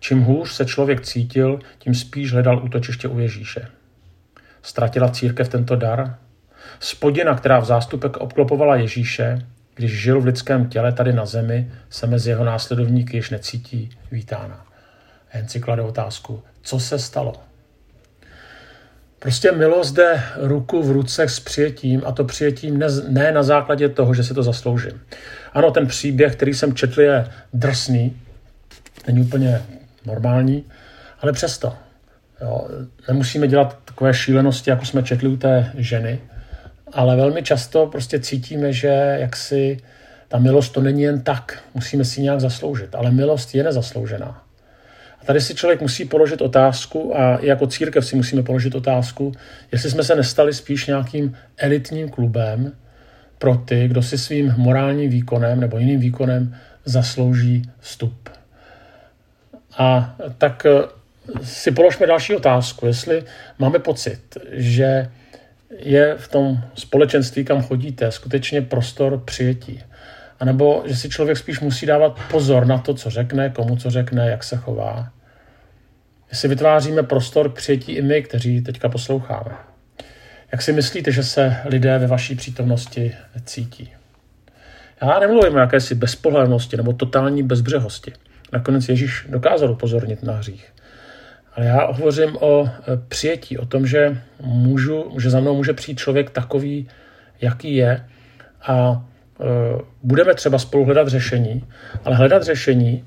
Čím 0.00 0.20
hůř 0.20 0.52
se 0.52 0.64
člověk 0.64 1.00
cítil, 1.00 1.58
tím 1.78 1.94
spíš 1.94 2.32
hledal 2.32 2.64
útočiště 2.64 3.08
u 3.08 3.18
Ježíše. 3.18 3.68
Ztratila 4.62 5.08
církev 5.08 5.48
tento 5.48 5.76
dar? 5.76 6.18
Spodina, 6.80 7.34
která 7.34 7.58
v 7.58 7.64
zástupek 7.64 8.16
obklopovala 8.16 8.76
Ježíše, 8.76 9.38
když 9.74 10.00
žil 10.00 10.20
v 10.20 10.24
lidském 10.24 10.68
těle 10.68 10.92
tady 10.92 11.12
na 11.12 11.26
zemi, 11.26 11.72
se 11.90 12.06
mezi 12.06 12.30
jeho 12.30 12.44
následovníky 12.44 13.16
již 13.16 13.30
necítí 13.30 13.90
vítána. 14.10 14.66
Jen 15.34 15.48
si 15.48 15.60
klade 15.60 15.82
otázku, 15.82 16.42
co 16.62 16.80
se 16.80 16.98
stalo? 16.98 17.32
Prostě 19.18 19.52
milost 19.52 19.94
jde 19.94 20.22
ruku 20.36 20.82
v 20.82 20.90
ruce 20.90 21.22
s 21.22 21.40
přijetím 21.40 22.02
a 22.06 22.12
to 22.12 22.24
přijetím 22.24 22.78
ne, 22.78 22.86
ne 23.08 23.32
na 23.32 23.42
základě 23.42 23.88
toho, 23.88 24.14
že 24.14 24.24
si 24.24 24.34
to 24.34 24.42
zasloužím. 24.42 25.00
Ano, 25.52 25.70
ten 25.70 25.86
příběh, 25.86 26.36
který 26.36 26.54
jsem 26.54 26.74
četl, 26.74 27.00
je 27.00 27.26
drsný, 27.52 28.20
není 29.06 29.20
úplně 29.20 29.62
normální, 30.06 30.64
ale 31.20 31.32
přesto. 31.32 31.74
Jo, 32.40 32.68
nemusíme 33.08 33.48
dělat 33.48 33.78
takové 33.84 34.14
šílenosti, 34.14 34.70
jako 34.70 34.84
jsme 34.84 35.02
četli 35.02 35.28
u 35.28 35.36
té 35.36 35.72
ženy, 35.76 36.20
ale 36.92 37.16
velmi 37.16 37.42
často 37.42 37.86
prostě 37.86 38.20
cítíme, 38.20 38.72
že 38.72 39.16
jaksi 39.20 39.78
ta 40.28 40.38
milost 40.38 40.72
to 40.72 40.80
není 40.80 41.02
jen 41.02 41.20
tak, 41.20 41.62
musíme 41.74 42.04
si 42.04 42.22
nějak 42.22 42.40
zasloužit, 42.40 42.94
ale 42.94 43.10
milost 43.10 43.54
je 43.54 43.64
nezasloužená. 43.64 44.42
A 45.20 45.24
tady 45.24 45.40
si 45.40 45.54
člověk 45.54 45.80
musí 45.80 46.04
položit 46.04 46.42
otázku 46.42 47.18
a 47.18 47.38
jako 47.42 47.66
církev 47.66 48.06
si 48.06 48.16
musíme 48.16 48.42
položit 48.42 48.74
otázku, 48.74 49.32
jestli 49.72 49.90
jsme 49.90 50.04
se 50.04 50.16
nestali 50.16 50.54
spíš 50.54 50.86
nějakým 50.86 51.36
elitním 51.56 52.08
klubem 52.08 52.72
pro 53.38 53.56
ty, 53.56 53.88
kdo 53.88 54.02
si 54.02 54.18
svým 54.18 54.54
morálním 54.56 55.10
výkonem 55.10 55.60
nebo 55.60 55.78
jiným 55.78 56.00
výkonem 56.00 56.56
zaslouží 56.84 57.62
vstup. 57.80 58.30
A 59.78 60.16
tak 60.38 60.66
eh, 60.66 60.82
si 61.42 61.70
položme 61.70 62.06
další 62.06 62.34
otázku, 62.34 62.86
jestli 62.86 63.24
máme 63.58 63.78
pocit, 63.78 64.20
že 64.52 65.10
je 65.70 66.14
v 66.18 66.28
tom 66.28 66.60
společenství, 66.74 67.44
kam 67.44 67.62
chodíte, 67.62 68.12
skutečně 68.12 68.62
prostor 68.62 69.22
přijetí. 69.24 69.82
A 70.40 70.44
nebo 70.44 70.82
že 70.86 70.96
si 70.96 71.08
člověk 71.08 71.38
spíš 71.38 71.60
musí 71.60 71.86
dávat 71.86 72.20
pozor 72.30 72.66
na 72.66 72.78
to, 72.78 72.94
co 72.94 73.10
řekne, 73.10 73.50
komu 73.50 73.76
co 73.76 73.90
řekne, 73.90 74.30
jak 74.30 74.44
se 74.44 74.56
chová. 74.56 75.12
Jestli 76.30 76.48
vytváříme 76.48 77.02
prostor 77.02 77.52
k 77.52 77.56
přijetí 77.56 77.92
i 77.92 78.02
my, 78.02 78.22
kteří 78.22 78.60
teďka 78.60 78.88
posloucháme. 78.88 79.50
Jak 80.52 80.62
si 80.62 80.72
myslíte, 80.72 81.12
že 81.12 81.22
se 81.22 81.56
lidé 81.64 81.98
ve 81.98 82.06
vaší 82.06 82.34
přítomnosti 82.34 83.14
cítí? 83.44 83.92
Já 85.02 85.18
nemluvím 85.18 85.54
o 85.54 85.58
jakési 85.58 85.94
bezpohlednosti 85.94 86.76
nebo 86.76 86.92
totální 86.92 87.42
bezbřehosti. 87.42 88.12
Nakonec 88.52 88.88
Ježíš 88.88 89.26
dokázal 89.28 89.70
upozornit 89.70 90.22
na 90.22 90.32
hřích. 90.32 90.72
Ale 91.58 91.66
já 91.66 91.86
hovořím 91.92 92.36
o 92.40 92.66
e, 92.66 92.70
přijetí, 93.08 93.58
o 93.58 93.66
tom, 93.66 93.86
že, 93.86 94.22
můžu, 94.40 95.14
že 95.20 95.30
za 95.30 95.40
mnou 95.40 95.56
může 95.56 95.72
přijít 95.72 95.98
člověk 95.98 96.30
takový, 96.30 96.88
jaký 97.40 97.76
je 97.76 98.06
a 98.62 99.04
e, 99.40 99.44
budeme 100.02 100.34
třeba 100.34 100.58
spolu 100.58 100.84
hledat 100.84 101.08
řešení, 101.08 101.64
ale 102.04 102.16
hledat 102.16 102.42
řešení 102.42 103.04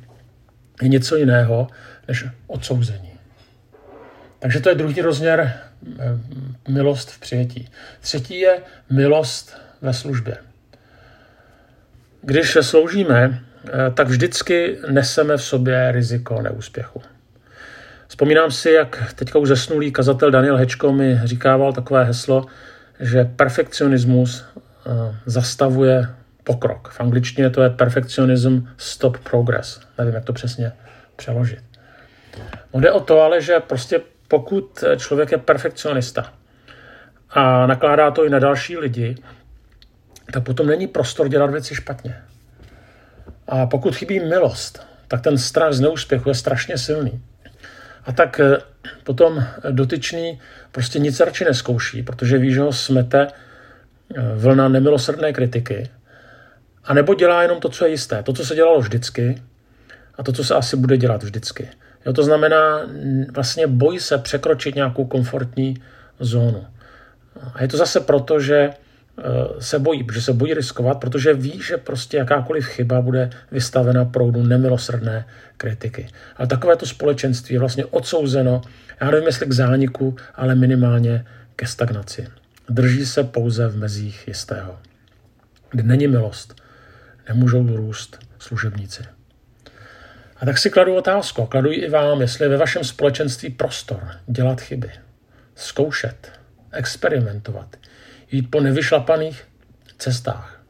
je 0.82 0.88
něco 0.88 1.16
jiného 1.16 1.68
než 2.08 2.26
odsouzení. 2.48 3.12
Takže 4.40 4.60
to 4.60 4.70
je 4.70 4.76
druhý 4.76 5.02
rozměr 5.02 5.40
e, 5.40 5.54
milost 6.72 7.12
v 7.12 7.20
přijetí. 7.20 7.70
Třetí 8.02 8.40
je 8.40 8.58
milost 8.90 9.58
ve 9.82 9.94
službě. 9.94 10.38
Když 12.22 12.58
sloužíme, 12.62 13.40
tak 13.94 14.08
vždycky 14.08 14.78
neseme 14.90 15.38
v 15.38 15.44
sobě 15.44 15.92
riziko 15.92 16.42
neúspěchu. 16.42 17.02
Vzpomínám 18.12 18.52
si, 18.52 18.72
jak 18.72 19.14
teďka 19.16 19.40
už 19.40 19.48
zesnulý 19.48 19.92
kazatel 19.92 20.32
Daniel 20.32 20.58
Hečko 20.58 20.94
mi 20.94 21.20
říkával 21.24 21.74
takové 21.74 22.04
heslo, 22.04 22.46
že 23.00 23.24
perfekcionismus 23.24 24.46
eh, 24.46 25.16
zastavuje 25.26 26.08
pokrok. 26.44 26.90
V 26.90 27.02
angličtině 27.02 27.50
to 27.50 27.62
je 27.62 27.70
perfectionism 27.70 28.68
stop 28.78 29.18
progress. 29.18 29.80
Nevím, 29.98 30.14
jak 30.14 30.26
to 30.26 30.34
přesně 30.34 30.72
přeložit. 31.16 31.64
No 32.74 32.80
jde 32.80 32.92
o 32.92 33.00
to 33.00 33.22
ale, 33.22 33.42
že 33.42 33.60
prostě 33.60 34.02
pokud 34.28 34.84
člověk 34.98 35.32
je 35.32 35.38
perfekcionista 35.38 36.34
a 37.30 37.68
nakládá 37.68 38.12
to 38.12 38.26
i 38.26 38.30
na 38.30 38.40
další 38.40 38.78
lidi, 38.78 39.16
tak 40.34 40.44
potom 40.44 40.68
není 40.68 40.88
prostor 40.88 41.30
dělat 41.30 41.50
věci 41.50 41.76
špatně. 41.76 42.22
A 43.48 43.66
pokud 43.66 43.96
chybí 43.96 44.20
milost, 44.20 44.88
tak 45.08 45.22
ten 45.22 45.38
strach 45.38 45.74
z 45.74 45.80
neúspěchu 45.80 46.30
je 46.30 46.36
strašně 46.36 46.78
silný. 46.78 47.22
A 48.06 48.12
tak 48.12 48.40
eh, 48.40 48.58
potom 49.04 49.44
dotyčný 49.72 50.40
prostě 50.72 51.00
nic 51.00 51.20
radši 51.20 51.46
neskouší, 51.46 52.04
protože 52.04 52.38
ví, 52.38 52.54
že 52.54 52.62
ho 52.62 52.74
smete 52.74 53.28
eh, 53.28 54.22
vlna 54.36 54.68
nemilosrdné 54.68 55.34
kritiky. 55.34 55.90
A 56.84 56.94
nebo 56.94 57.14
dělá 57.14 57.42
jenom 57.42 57.60
to, 57.60 57.70
co 57.70 57.86
je 57.86 57.92
jisté. 57.92 58.24
To, 58.24 58.34
co 58.34 58.46
se 58.46 58.56
dělalo 58.56 58.80
vždycky 58.80 59.42
a 60.16 60.24
to, 60.24 60.32
co 60.32 60.44
se 60.44 60.56
asi 60.56 60.78
bude 60.78 60.98
dělat 60.98 61.24
vždycky. 61.24 61.70
Jo, 62.06 62.14
to 62.14 62.24
znamená, 62.24 62.82
vlastně 63.34 63.68
bojí 63.68 64.00
se 64.00 64.18
překročit 64.18 64.76
nějakou 64.76 65.06
komfortní 65.06 65.84
zónu. 66.20 66.68
A 67.54 67.62
je 67.62 67.68
to 67.68 67.78
zase 67.78 68.00
proto, 68.00 68.40
že 68.40 68.70
Eh, 68.70 68.91
se 69.60 69.80
bojí, 69.80 70.04
protože 70.04 70.22
se 70.22 70.34
bojí 70.34 70.54
riskovat, 70.54 71.00
protože 71.00 71.34
ví, 71.34 71.62
že 71.62 71.78
prostě 71.78 72.18
jakákoliv 72.18 72.66
chyba 72.66 73.02
bude 73.02 73.30
vystavena 73.52 74.06
proudu 74.06 74.44
nemilosrdné 74.44 75.26
kritiky. 75.58 76.08
Ale 76.36 76.48
takové 76.48 76.76
to 76.76 76.86
společenství 76.86 77.54
je 77.54 77.60
vlastně 77.60 77.86
odsouzeno, 77.86 78.62
já 79.02 79.12
nevím, 79.12 79.28
jestli 79.28 79.46
k 79.46 79.52
zániku, 79.52 80.16
ale 80.36 80.56
minimálně 80.56 81.26
ke 81.56 81.68
stagnaci. 81.68 82.28
Drží 82.70 83.06
se 83.06 83.24
pouze 83.24 83.68
v 83.68 83.78
mezích 83.78 84.28
jistého. 84.28 84.80
Kde 85.72 85.84
není 85.84 86.08
milost, 86.08 86.62
nemůžou 87.28 87.76
růst 87.76 88.20
služebníci. 88.40 89.04
A 90.38 90.46
tak 90.46 90.58
si 90.58 90.70
kladu 90.70 90.96
otázku, 90.96 91.46
kladu 91.46 91.72
i 91.72 91.90
vám, 91.90 92.22
jestli 92.22 92.46
je 92.46 92.50
ve 92.50 92.58
vašem 92.58 92.84
společenství 92.84 93.50
prostor 93.50 94.08
dělat 94.28 94.62
chyby, 94.62 94.92
zkoušet, 95.56 96.32
experimentovat, 96.72 97.76
jít 98.32 98.52
po 98.52 98.62
nevyšlapaných 98.62 99.48
cestách. 99.98 100.62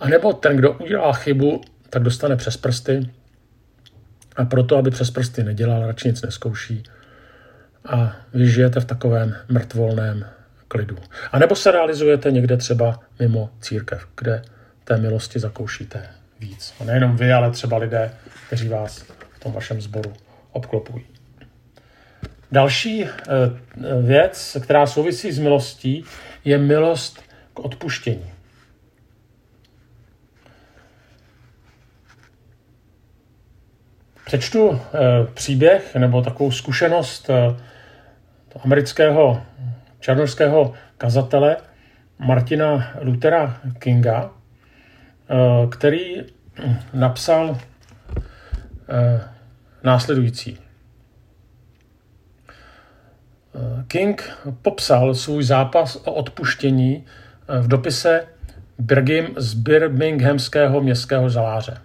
A 0.00 0.08
nebo 0.08 0.32
ten, 0.32 0.56
kdo 0.56 0.72
udělá 0.72 1.12
chybu, 1.12 1.60
tak 1.90 2.02
dostane 2.02 2.36
přes 2.36 2.56
prsty 2.56 3.10
a 4.36 4.44
proto, 4.44 4.76
aby 4.76 4.90
přes 4.90 5.10
prsty 5.10 5.44
nedělal, 5.44 5.86
radši 5.86 6.08
nic 6.08 6.22
neskouší 6.22 6.82
a 7.84 8.16
vy 8.34 8.48
žijete 8.48 8.80
v 8.80 8.84
takovém 8.84 9.36
mrtvolném 9.48 10.26
klidu. 10.68 10.96
A 11.32 11.38
nebo 11.38 11.56
se 11.56 11.70
realizujete 11.70 12.30
někde 12.30 12.56
třeba 12.56 13.00
mimo 13.18 13.50
církev, 13.60 14.06
kde 14.16 14.42
té 14.84 14.96
milosti 14.96 15.38
zakoušíte 15.38 16.02
víc. 16.40 16.74
A 16.80 16.84
nejenom 16.84 17.16
vy, 17.16 17.32
ale 17.32 17.50
třeba 17.50 17.76
lidé, 17.76 18.10
kteří 18.46 18.68
vás 18.68 18.98
v 19.36 19.40
tom 19.40 19.52
vašem 19.52 19.80
sboru 19.80 20.12
obklopují. 20.52 21.04
Další 22.52 23.04
eh, 23.04 23.10
věc, 24.02 24.56
která 24.62 24.86
souvisí 24.86 25.32
s 25.32 25.38
milostí, 25.38 26.04
je 26.44 26.58
milost 26.58 27.22
k 27.54 27.58
odpuštění. 27.58 28.30
Přečtu 34.26 34.70
eh, 34.70 35.26
příběh 35.34 35.94
nebo 35.94 36.22
takovou 36.22 36.50
zkušenost 36.50 37.30
eh, 37.30 37.56
amerického 38.64 39.42
černorského 40.00 40.74
kazatele 40.98 41.56
Martina 42.18 42.92
Luthera 43.00 43.60
Kinga, 43.78 44.30
který 45.70 46.22
napsal 46.92 47.58
následující. 49.82 50.58
King 53.88 54.30
popsal 54.62 55.14
svůj 55.14 55.44
zápas 55.44 55.96
o 55.96 56.12
odpuštění 56.12 57.04
eh, 57.48 57.60
v 57.60 57.68
dopise 57.68 58.26
Birgim 58.78 59.28
z 59.36 59.54
Birminghamského 59.54 60.80
městského 60.80 61.28
žaláře. 61.28 61.78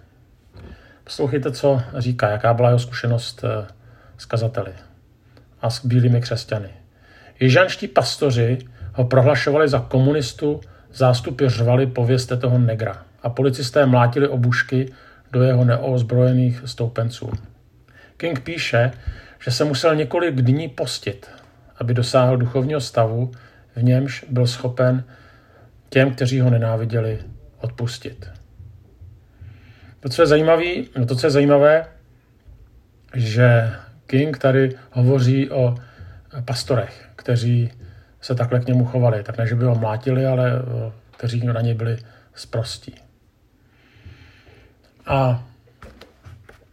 Poslouchejte, 1.04 1.52
co 1.52 1.82
říká, 1.96 2.30
jaká 2.30 2.54
byla 2.54 2.68
jeho 2.68 2.78
zkušenost 2.78 3.44
eh, 3.44 3.66
s 4.18 4.24
kazateli 4.24 4.72
a 5.60 5.70
s 5.70 5.86
bílými 5.86 6.20
křesťany. 6.20 6.68
Jižanští 7.40 7.88
pastoři 7.88 8.58
ho 8.92 9.04
prohlašovali 9.04 9.68
za 9.68 9.80
komunistu, 9.80 10.60
zástupy 10.92 11.48
řvali 11.48 11.86
pověste 11.86 12.36
toho 12.36 12.58
negra 12.58 13.02
a 13.22 13.30
policisté 13.30 13.86
mlátili 13.86 14.28
obušky 14.28 14.92
do 15.32 15.42
jeho 15.42 15.64
neozbrojených 15.64 16.62
stoupenců. 16.64 17.30
King 18.16 18.40
píše, 18.40 18.90
že 19.40 19.50
se 19.50 19.64
musel 19.64 19.94
několik 19.94 20.34
dní 20.34 20.68
postit, 20.68 21.30
aby 21.78 21.94
dosáhl 21.94 22.36
duchovního 22.36 22.80
stavu, 22.80 23.32
v 23.76 23.82
němž 23.82 24.24
byl 24.30 24.46
schopen 24.46 25.04
těm, 25.88 26.14
kteří 26.14 26.40
ho 26.40 26.50
nenáviděli, 26.50 27.18
odpustit. 27.60 28.30
To, 30.00 30.08
co 30.08 30.22
je 30.22 30.26
zajímavé, 30.26 30.74
no 30.98 31.06
to, 31.06 31.16
co 31.16 31.26
je 31.26 31.30
zajímavé, 31.30 31.86
že 33.14 33.72
King 34.06 34.38
tady 34.38 34.76
hovoří 34.90 35.50
o 35.50 35.74
pastorech, 36.44 37.08
kteří 37.16 37.70
se 38.20 38.34
takhle 38.34 38.60
k 38.60 38.66
němu 38.66 38.84
chovali. 38.84 39.22
Tak 39.22 39.38
ne, 39.38 39.46
že 39.46 39.54
by 39.54 39.64
ho 39.64 39.74
mlátili, 39.74 40.26
ale 40.26 40.52
kteří 41.16 41.46
na 41.46 41.60
něj 41.60 41.74
byli 41.74 41.98
sprostí. 42.34 42.94
A 45.06 45.44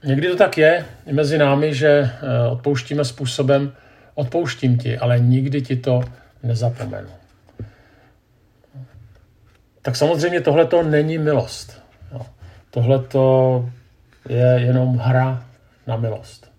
někdy 0.04 0.28
to 0.28 0.36
tak 0.36 0.58
je 0.58 0.86
mezi 1.12 1.38
námi, 1.38 1.74
že 1.74 1.90
eh, 1.90 2.48
odpouštíme 2.48 3.06
způsobem, 3.06 3.72
Odpouštím 4.16 4.78
ti, 4.78 4.98
ale 4.98 5.20
nikdy 5.20 5.62
ti 5.62 5.76
to 5.76 6.02
nezapomenu. 6.44 7.10
Tak 9.82 9.96
samozřejmě 9.96 10.42
tohle 10.42 10.66
to 10.66 10.84
není 10.84 11.18
milost. 11.18 11.84
Tohle 12.72 13.00
to 13.00 13.70
je 14.30 14.56
jenom 14.58 14.98
hra 14.98 15.46
na 15.88 15.98
milost. 15.98 16.52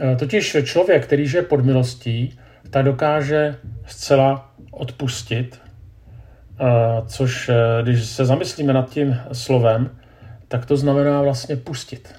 E, 0.00 0.16
totiž 0.16 0.56
člověk, 0.64 1.04
který 1.06 1.28
žije 1.28 1.42
pod 1.42 1.64
milostí, 1.64 2.38
tak 2.70 2.84
dokáže 2.84 3.56
zcela 3.86 4.54
odpustit, 4.70 5.60
což 7.06 7.50
když 7.82 8.04
se 8.04 8.24
zamyslíme 8.24 8.72
nad 8.72 8.90
tím 8.90 9.20
slovem, 9.32 9.98
tak 10.48 10.66
to 10.66 10.76
znamená 10.76 11.22
vlastně 11.22 11.56
pustit. 11.56 12.14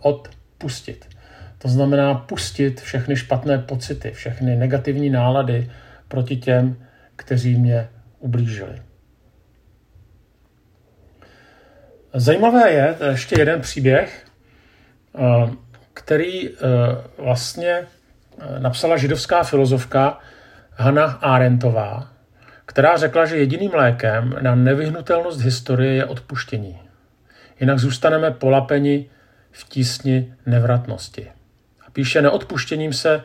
Odpustit. 0.00 1.15
To 1.58 1.68
znamená 1.68 2.14
pustit 2.14 2.80
všechny 2.80 3.16
špatné 3.16 3.58
pocity, 3.58 4.10
všechny 4.10 4.56
negativní 4.56 5.10
nálady 5.10 5.70
proti 6.08 6.36
těm, 6.36 6.76
kteří 7.16 7.56
mě 7.56 7.88
ublížili. 8.18 8.82
Zajímavé 12.14 12.72
je 12.72 12.96
ještě 13.10 13.40
jeden 13.40 13.60
příběh, 13.60 14.26
eh, 15.14 15.50
který 15.94 16.48
eh, 16.48 16.52
vlastně 17.18 17.70
eh, 17.70 17.86
napsala 18.60 18.96
židovská 18.96 19.42
filozofka 19.42 20.18
Hanna 20.72 21.04
Arendtová, 21.04 22.12
která 22.66 22.96
řekla, 22.96 23.26
že 23.26 23.36
jediným 23.36 23.74
lékem 23.74 24.36
na 24.40 24.54
nevyhnutelnost 24.54 25.40
historie 25.40 25.94
je 25.94 26.04
odpuštění. 26.04 26.80
Jinak 27.60 27.78
zůstaneme 27.78 28.30
polapeni 28.30 29.10
v 29.50 29.68
tísni 29.68 30.34
nevratnosti. 30.46 31.35
Píše, 31.96 32.22
neodpuštěním 32.22 32.92
se 32.92 33.22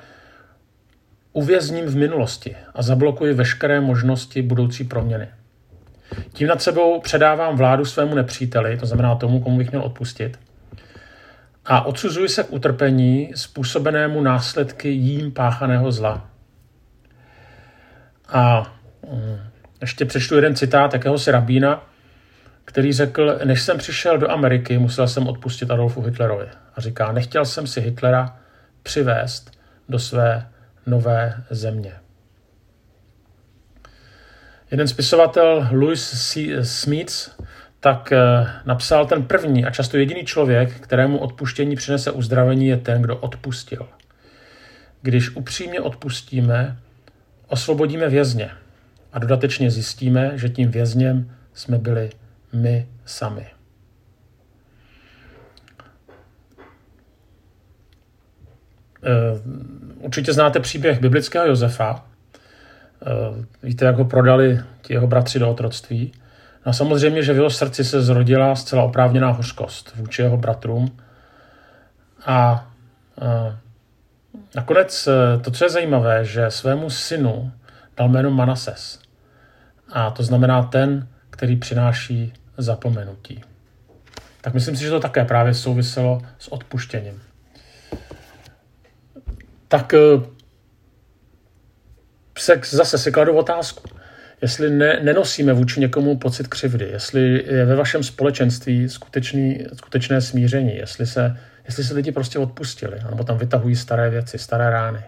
uvězním 1.34 1.86
v 1.86 1.96
minulosti 1.96 2.56
a 2.76 2.82
zablokuji 2.82 3.34
veškeré 3.34 3.82
možnosti 3.82 4.42
budoucí 4.42 4.84
proměny. 4.84 5.28
Tím 6.34 6.48
nad 6.48 6.62
sebou 6.62 7.02
předávám 7.02 7.56
vládu 7.56 7.86
svému 7.86 8.16
nepříteli, 8.16 8.78
to 8.78 8.86
znamená 8.86 9.16
tomu, 9.16 9.40
komu 9.40 9.58
bych 9.58 9.72
měl 9.72 9.84
odpustit, 9.84 10.40
a 11.66 11.82
odsuzuji 11.82 12.30
se 12.30 12.44
k 12.44 12.54
utrpení 12.54 13.32
způsobenému 13.36 14.22
následky 14.22 14.90
jím 14.90 15.32
páchaného 15.32 15.92
zla. 15.92 16.30
A 18.30 18.74
mm, 19.14 19.40
ještě 19.82 20.06
přečtu 20.06 20.36
jeden 20.36 20.56
citát 20.56 20.94
jakéhosi 20.94 21.32
rabína, 21.32 21.88
který 22.66 22.94
řekl, 22.94 23.40
než 23.44 23.62
jsem 23.62 23.78
přišel 23.78 24.18
do 24.18 24.32
Ameriky, 24.32 24.78
musel 24.78 25.08
jsem 25.08 25.28
odpustit 25.28 25.72
Adolfu 25.72 26.02
Hitlerovi. 26.02 26.48
A 26.76 26.82
říká, 26.82 27.12
nechtěl 27.12 27.46
jsem 27.46 27.68
si 27.68 27.82
Hitlera 27.82 28.41
přivést 28.84 29.52
do 29.90 30.00
své 30.00 30.48
nové 30.86 31.44
země. 31.50 31.94
Jeden 34.72 34.88
spisovatel 34.88 35.68
Louis 35.72 36.12
C. 36.12 36.66
Smith 36.66 37.30
tak 37.80 38.12
eh, 38.12 38.20
napsal 38.66 39.06
ten 39.06 39.24
první 39.24 39.66
a 39.66 39.72
často 39.72 39.98
jediný 39.98 40.26
člověk, 40.26 40.80
kterému 40.80 41.18
odpuštění 41.18 41.76
přinese 41.76 42.12
uzdravení, 42.12 42.68
je 42.68 42.78
ten, 42.78 43.02
kdo 43.02 43.18
odpustil. 43.18 43.88
Když 45.02 45.36
upřímně 45.36 45.82
odpustíme, 45.82 46.78
osvobodíme 47.48 48.10
vězně 48.10 48.52
a 49.14 49.20
dodatečně 49.20 49.72
zjistíme, 49.72 50.32
že 50.36 50.50
tím 50.50 50.72
vězněm 50.72 51.32
jsme 51.54 51.78
byli 51.78 52.10
my 52.54 52.88
sami. 53.06 53.48
Určitě 59.98 60.34
znáte 60.34 60.60
příběh 60.60 61.00
biblického 61.00 61.48
Josefa. 61.48 62.06
Eh, 63.06 63.46
víte, 63.64 63.86
jak 63.86 63.96
ho 63.96 64.06
prodali 64.06 64.60
ti 64.82 64.94
jeho 64.94 65.08
bratři 65.08 65.40
do 65.40 65.50
otroctví. 65.50 66.12
No 66.66 66.70
a 66.70 66.74
samozřejmě, 66.74 67.24
že 67.24 67.34
v 67.34 67.36
jeho 67.36 67.50
srdci 67.50 67.84
se 67.84 68.02
zrodila 68.02 68.56
zcela 68.56 68.84
oprávněná 68.84 69.30
hořkost 69.30 69.96
vůči 69.96 70.22
jeho 70.22 70.38
bratrům. 70.38 70.98
A 72.26 72.70
eh, 73.22 73.58
nakonec 74.56 75.10
to, 75.42 75.52
co 75.52 75.66
je 75.66 75.70
zajímavé, 75.70 76.26
že 76.26 76.52
svému 76.52 76.90
synu 76.90 77.52
dal 77.98 78.10
jméno 78.10 78.32
Manases. 78.32 79.00
A 79.92 80.12
to 80.12 80.24
znamená 80.24 80.64
ten, 80.64 81.08
který 81.30 81.56
přináší 81.56 82.34
zapomenutí. 82.58 83.42
Tak 84.42 84.54
myslím 84.54 84.76
si, 84.76 84.84
že 84.84 84.90
to 84.90 85.00
také 85.00 85.26
právě 85.26 85.54
souviselo 85.54 86.22
s 86.40 86.48
odpuštěním 86.48 87.22
tak 89.72 89.94
eh, 89.94 90.00
se 92.38 92.62
zase 92.64 92.98
si 92.98 93.12
kladu 93.12 93.34
otázku. 93.34 93.84
Jestli 94.42 94.70
ne, 94.70 95.00
nenosíme 95.04 95.54
vůči 95.54 95.80
někomu 95.80 96.18
pocit 96.18 96.48
křivdy, 96.48 96.86
jestli 96.92 97.44
je 97.48 97.66
ve 97.66 97.76
vašem 97.76 98.04
společenství 98.04 98.90
skutečný, 98.90 99.66
skutečné 99.74 100.22
smíření, 100.22 100.76
jestli 100.76 101.06
se, 101.06 101.38
jestli 101.66 101.84
se 101.84 101.94
lidi 101.94 102.12
prostě 102.12 102.40
odpustili, 102.40 103.00
nebo 103.10 103.24
tam 103.24 103.38
vytahují 103.38 103.76
staré 103.76 104.10
věci, 104.10 104.38
staré 104.38 104.70
rány. 104.70 105.04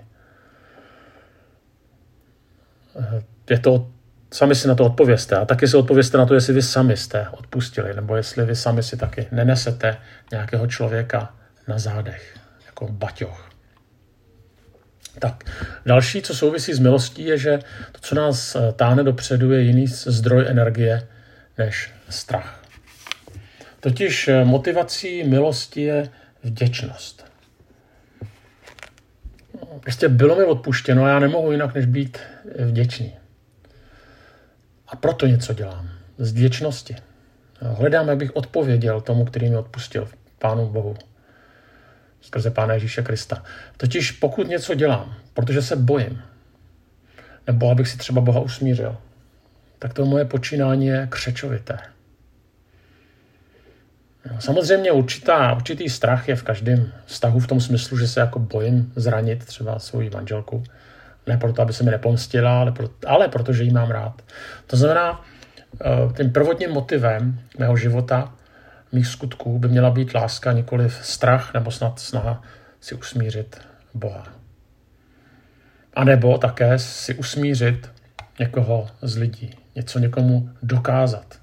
Eh, 3.00 3.24
je 3.50 3.60
to, 3.60 3.92
sami 4.32 4.56
si 4.56 4.68
na 4.68 4.76
to 4.76 4.86
odpověste 4.86 5.36
a 5.36 5.46
taky 5.46 5.68
si 5.68 5.78
odpověste 5.78 6.18
na 6.18 6.26
to, 6.26 6.34
jestli 6.34 6.54
vy 6.54 6.62
sami 6.62 6.98
jste 6.98 7.30
odpustili, 7.30 7.94
nebo 7.94 8.16
jestli 8.16 8.46
vy 8.46 8.56
sami 8.56 8.84
si 8.84 8.98
taky 8.98 9.28
nenesete 9.32 9.98
nějakého 10.32 10.68
člověka 10.68 11.34
na 11.68 11.80
zádech, 11.80 12.38
jako 12.66 12.88
baťoch. 12.88 13.53
Tak, 15.20 15.44
další, 15.86 16.22
co 16.22 16.36
souvisí 16.36 16.74
s 16.74 16.80
milostí, 16.80 17.26
je, 17.26 17.38
že 17.38 17.60
to, 17.92 18.00
co 18.02 18.16
nás 18.16 18.56
eh, 18.56 18.72
táhne 18.72 19.04
dopředu, 19.04 19.52
je 19.52 19.62
jiný 19.62 19.88
zdroj 19.88 20.46
energie 20.48 21.08
než 21.58 21.92
strach. 22.10 22.64
Totiž 23.80 24.28
eh, 24.28 24.46
motivací 24.46 25.24
milosti 25.24 25.82
je 25.82 26.10
vděčnost. 26.44 27.34
Prostě 29.80 30.10
bylo 30.10 30.36
mi 30.36 30.44
odpuštěno 30.44 31.04
a 31.04 31.10
já 31.10 31.20
nemohu 31.20 31.52
jinak, 31.52 31.76
než 31.76 31.86
být 31.86 32.18
vděčný. 32.66 33.14
A 34.88 34.96
proto 34.96 35.28
něco 35.28 35.54
dělám. 35.54 35.90
Z 36.18 36.32
vděčnosti. 36.32 36.96
Hledám, 37.62 38.08
jak 38.08 38.18
bych 38.18 38.36
odpověděl 38.36 39.02
tomu, 39.02 39.26
který 39.26 39.50
mi 39.50 39.58
odpustil, 39.58 40.10
Pánu 40.40 40.68
Bohu 40.68 40.96
skrze 42.24 42.52
Pána 42.52 42.74
Ježíše 42.74 43.02
Krista. 43.02 43.44
Totiž 43.78 44.12
pokud 44.12 44.48
něco 44.48 44.74
dělám, 44.74 45.16
protože 45.34 45.62
se 45.62 45.76
bojím, 45.76 46.22
nebo 47.48 47.72
abych 47.72 47.88
si 47.88 47.98
třeba 47.98 48.22
Boha 48.22 48.40
usmířil, 48.40 48.98
tak 49.80 49.94
to 49.94 50.06
moje 50.06 50.26
počínání 50.26 50.88
je 50.88 51.08
křečovité. 51.12 51.78
Samozřejmě 54.40 54.92
určitá, 54.92 55.54
určitý 55.54 55.90
strach 55.90 56.30
je 56.30 56.36
v 56.36 56.44
každém 56.44 56.92
vztahu 57.06 57.40
v 57.40 57.48
tom 57.48 57.62
smyslu, 57.62 57.98
že 57.98 58.08
se 58.08 58.20
jako 58.20 58.40
bojím 58.40 58.94
zranit 58.96 59.46
třeba 59.46 59.80
svoji 59.80 60.10
manželku. 60.10 60.64
Ne 61.28 61.38
proto, 61.38 61.62
aby 61.62 61.74
se 61.74 61.84
mi 61.84 61.92
nepomstila, 61.92 62.60
ale, 62.60 62.72
pro, 62.72 62.90
ale 63.08 63.28
protože 63.28 63.64
ji 63.64 63.72
mám 63.72 63.92
rád. 63.92 64.22
To 64.68 64.78
znamená, 64.78 65.26
eh, 65.82 66.14
tím 66.18 66.32
prvotním 66.32 66.70
motivem 66.72 67.40
mého 67.60 67.78
života 67.78 68.34
mých 68.94 69.08
skutků 69.08 69.60
by 69.60 69.68
měla 69.68 69.90
být 69.90 70.14
láska, 70.14 70.52
nikoli 70.52 70.90
strach 70.90 71.54
nebo 71.54 71.72
snad 71.72 72.00
snaha 72.00 72.42
si 72.82 72.96
usmířit 72.96 73.62
Boha. 73.94 74.28
A 75.94 76.04
nebo 76.04 76.38
také 76.38 76.80
si 76.80 77.16
usmířit 77.16 77.90
někoho 78.40 78.88
z 79.02 79.18
lidí, 79.18 79.56
něco 79.76 80.00
někomu 80.00 80.50
dokázat. 80.64 81.40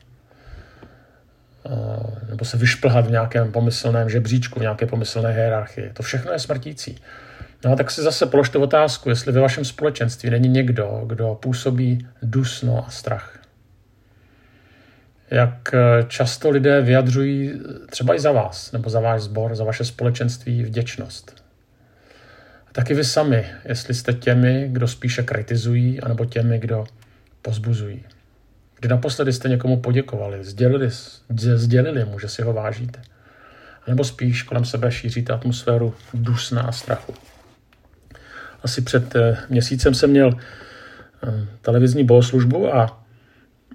Eh, 1.66 2.30
nebo 2.30 2.44
se 2.44 2.56
vyšplhat 2.56 3.06
v 3.06 3.10
nějakém 3.10 3.52
pomyslném 3.52 4.10
žebříčku, 4.10 4.58
v 4.58 4.62
nějaké 4.62 4.86
pomyslné 4.86 5.32
hierarchii. 5.32 5.90
To 5.92 6.02
všechno 6.02 6.32
je 6.32 6.38
smrtící. 6.38 6.98
No 7.64 7.72
a 7.72 7.76
tak 7.76 7.90
si 7.90 8.02
zase 8.02 8.26
položte 8.26 8.58
otázku, 8.58 9.08
jestli 9.08 9.32
ve 9.32 9.40
vašem 9.40 9.64
společenství 9.64 10.30
není 10.30 10.48
někdo, 10.48 11.02
kdo 11.06 11.34
působí 11.34 12.08
dusno 12.22 12.86
a 12.86 12.90
strach 12.90 13.39
jak 15.30 15.74
eh, 15.74 16.04
často 16.08 16.50
lidé 16.50 16.80
vyjadřují 16.80 17.52
eh, 17.52 17.86
třeba 17.86 18.14
i 18.14 18.20
za 18.20 18.32
vás, 18.32 18.72
nebo 18.72 18.90
za 18.90 19.00
váš 19.00 19.22
sbor, 19.22 19.54
za 19.54 19.64
vaše 19.64 19.84
společenství 19.84 20.64
vděčnost. 20.64 21.42
A 22.66 22.72
taky 22.72 22.94
vy 22.94 23.04
sami, 23.04 23.46
jestli 23.64 23.94
jste 23.94 24.12
těmi, 24.12 24.68
kdo 24.72 24.88
spíše 24.88 25.22
kritizují, 25.22 26.00
anebo 26.00 26.24
těmi, 26.24 26.58
kdo 26.58 26.86
pozbuzují. 27.42 28.04
Kdy 28.80 28.88
naposledy 28.88 29.32
jste 29.32 29.48
někomu 29.48 29.76
poděkovali, 29.76 30.44
sdělili, 30.44 30.88
sdělili 31.54 32.04
mu, 32.04 32.18
že 32.18 32.28
si 32.28 32.42
ho 32.42 32.52
vážíte. 32.52 33.00
A 33.86 33.90
nebo 33.90 34.04
spíš 34.04 34.42
kolem 34.42 34.64
sebe 34.64 34.92
šíříte 34.92 35.32
atmosféru 35.32 35.94
dusna 36.14 36.62
a 36.62 36.72
strachu. 36.72 37.14
Asi 38.62 38.82
před 38.82 39.16
eh, 39.16 39.36
měsícem 39.48 39.94
jsem 39.94 40.10
měl 40.10 40.32
televizní 41.60 42.04
bohoslužbu 42.04 42.74
a 42.74 42.99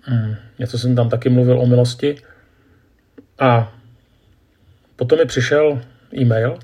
Hmm. 0.07 0.35
Něco 0.59 0.77
jsem 0.77 0.95
tam 0.95 1.09
taky 1.09 1.29
mluvil 1.29 1.59
o 1.59 1.65
milosti. 1.65 2.17
A 3.39 3.73
potom 4.95 5.19
mi 5.19 5.25
přišel 5.25 5.81
e-mail 6.17 6.59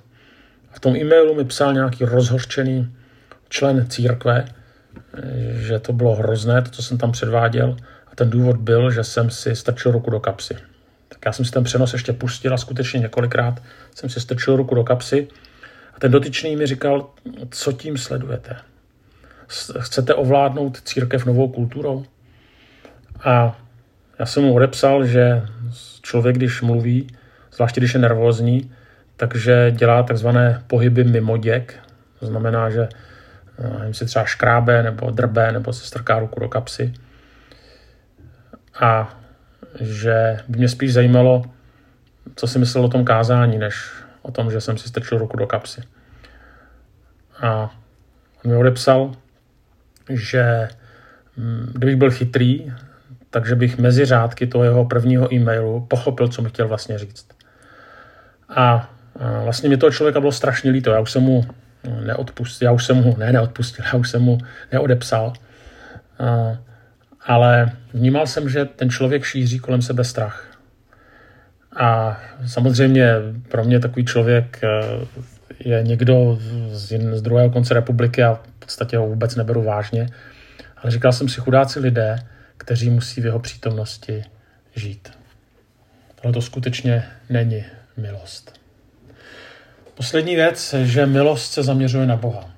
a 0.72 0.76
v 0.76 0.80
tom 0.80 0.96
e-mailu 0.96 1.36
mi 1.36 1.46
psal 1.46 1.74
nějaký 1.74 2.06
rozhořčený 2.06 2.94
člen 3.50 3.90
církve, 3.90 4.46
že 5.52 5.80
to 5.80 5.94
bylo 5.94 6.16
hrozné, 6.16 6.62
to, 6.62 6.70
co 6.70 6.84
jsem 6.84 6.98
tam 6.98 7.12
předváděl. 7.12 7.78
A 8.08 8.16
ten 8.16 8.30
důvod 8.30 8.58
byl, 8.58 8.92
že 8.92 9.04
jsem 9.04 9.30
si 9.30 9.56
strčil 9.56 9.92
ruku 9.92 10.12
do 10.12 10.20
kapsy. 10.20 10.56
Tak 11.10 11.20
já 11.26 11.32
jsem 11.32 11.46
si 11.46 11.52
ten 11.52 11.64
přenos 11.64 11.94
ještě 11.94 12.14
pustil 12.14 12.54
a 12.54 12.58
skutečně 12.58 13.00
několikrát 13.00 13.64
jsem 13.96 14.10
si 14.10 14.20
strčil 14.20 14.56
ruku 14.56 14.76
do 14.76 14.84
kapsy. 14.84 15.28
A 15.96 16.00
ten 16.00 16.12
dotyčný 16.12 16.56
mi 16.56 16.68
říkal, 16.68 17.10
co 17.50 17.72
tím 17.72 17.98
sledujete. 17.98 18.58
chcete 19.80 20.14
ovládnout 20.14 20.82
církev 20.82 21.26
novou 21.26 21.48
kulturou? 21.48 22.06
A 23.24 23.60
já 24.20 24.26
jsem 24.26 24.44
mu 24.44 24.54
odepsal, 24.54 25.06
že 25.06 25.42
člověk, 26.02 26.36
když 26.36 26.62
mluví, 26.62 27.08
zvláště 27.52 27.80
když 27.80 27.94
je 27.94 28.00
nervózní, 28.00 28.72
takže 29.18 29.72
dělá 29.72 30.04
takzvané 30.04 30.64
pohyby 30.68 31.04
mimo 31.04 31.38
děk. 31.38 31.80
To 32.20 32.26
znamená, 32.26 32.70
že 32.70 32.90
eh, 33.60 33.80
nevím, 33.80 33.94
si 33.94 34.06
třeba 34.06 34.26
škrábe 34.26 34.84
nebo 34.84 35.12
drbe 35.12 35.52
nebo 35.52 35.74
se 35.74 35.88
strká 35.88 36.20
ruku 36.20 36.40
do 36.40 36.50
kapsy. 36.50 36.94
A 38.80 39.20
že 39.80 40.40
by 40.48 40.58
mě 40.58 40.70
spíš 40.70 40.94
zajímalo, 40.94 41.44
co 42.36 42.48
si 42.48 42.60
myslel 42.60 42.86
o 42.86 42.90
tom 42.90 43.06
kázání, 43.06 43.58
než 43.58 43.92
o 44.22 44.32
tom, 44.32 44.52
že 44.52 44.62
jsem 44.62 44.78
si 44.78 44.88
strčil 44.88 45.18
ruku 45.18 45.38
do 45.38 45.48
kapsy. 45.48 45.82
A 47.42 47.76
on 48.46 48.52
mi 48.52 48.58
odepsal, 48.58 49.12
že 50.10 50.70
mm, 51.38 51.72
kdybych 51.74 51.96
byl 51.96 52.12
chytrý, 52.12 52.74
takže 53.32 53.56
bych 53.56 53.78
mezi 53.78 54.06
řádky 54.06 54.48
toho 54.48 54.64
jeho 54.64 54.86
prvního 54.86 55.34
e-mailu 55.34 55.86
pochopil, 55.90 56.28
co 56.28 56.42
mi 56.42 56.50
chtěl 56.50 56.68
vlastně 56.68 56.98
říct. 56.98 57.28
A 58.50 58.90
vlastně 59.44 59.70
mi 59.70 59.78
toho 59.78 59.92
člověka 59.92 60.20
bylo 60.20 60.32
strašně 60.32 60.72
líto. 60.72 60.92
Já 60.92 61.00
už 61.00 61.12
jsem 61.12 61.24
mu 61.24 61.46
neodpustil, 62.06 62.66
já 62.66 62.72
už 62.72 62.86
jsem 62.86 62.98
mu, 62.98 63.16
ne 63.18 63.32
neodpustil, 63.32 63.86
já 63.86 63.94
už 63.94 64.10
jsem 64.10 64.22
mu 64.22 64.38
neodepsal. 64.72 65.34
Ale 67.26 67.72
vnímal 67.94 68.28
jsem, 68.28 68.50
že 68.50 68.66
ten 68.66 68.90
člověk 68.90 69.24
šíří 69.24 69.60
kolem 69.60 69.82
sebe 69.82 70.04
strach. 70.04 70.48
A 71.76 72.20
samozřejmě 72.46 73.14
pro 73.48 73.64
mě 73.64 73.80
takový 73.80 74.06
člověk 74.06 74.64
e, 74.64 74.68
je 75.60 75.84
někdo 75.84 76.40
z, 76.72 77.00
z 77.14 77.22
druhého 77.22 77.50
konce 77.50 77.74
republiky 77.74 78.24
a 78.24 78.34
v 78.34 78.60
podstatě 78.60 78.98
ho 78.98 79.08
vůbec 79.08 79.36
neberu 79.36 79.64
vážně. 79.64 80.08
Ale 80.78 80.92
říkal 80.92 81.12
jsem 81.14 81.30
si, 81.30 81.42
chudáci 81.42 81.80
lidé, 81.80 82.16
kteří 82.62 82.90
musí 82.90 83.22
v 83.22 83.26
jeho 83.26 83.40
přítomnosti 83.40 84.24
žít. 84.76 85.12
Tohle 86.16 86.34
to 86.34 86.42
skutečně 86.42 87.08
není 87.30 87.66
milost. 87.98 88.60
Poslední 89.94 90.36
věc, 90.36 90.76
že 90.84 91.06
milost 91.06 91.54
se 91.54 91.64
zaměřuje 91.64 92.08
na 92.08 92.16
Boha. 92.16 92.50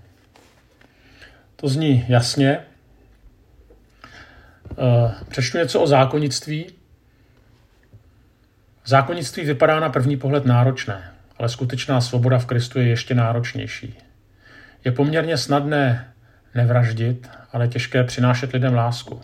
To 1.55 1.67
zní 1.67 2.05
jasně. 2.07 2.59
Eh, 4.71 5.13
přečtu 5.29 5.57
něco 5.57 5.81
o 5.81 5.87
zákonnictví. 5.87 6.67
Zákonnictví 8.85 9.43
vypadá 9.43 9.79
na 9.79 9.89
první 9.89 10.17
pohled 10.17 10.45
náročné, 10.45 11.11
ale 11.37 11.49
skutečná 11.49 12.01
svoboda 12.01 12.39
v 12.39 12.45
Kristu 12.45 12.79
je 12.79 12.87
ještě 12.87 13.15
náročnější. 13.15 13.97
Je 14.85 14.91
poměrně 14.91 15.37
snadné 15.37 16.13
nevraždit, 16.55 17.29
ale 17.51 17.67
těžké 17.67 18.03
přinášet 18.03 18.53
lidem 18.53 18.73
lásku. 18.73 19.21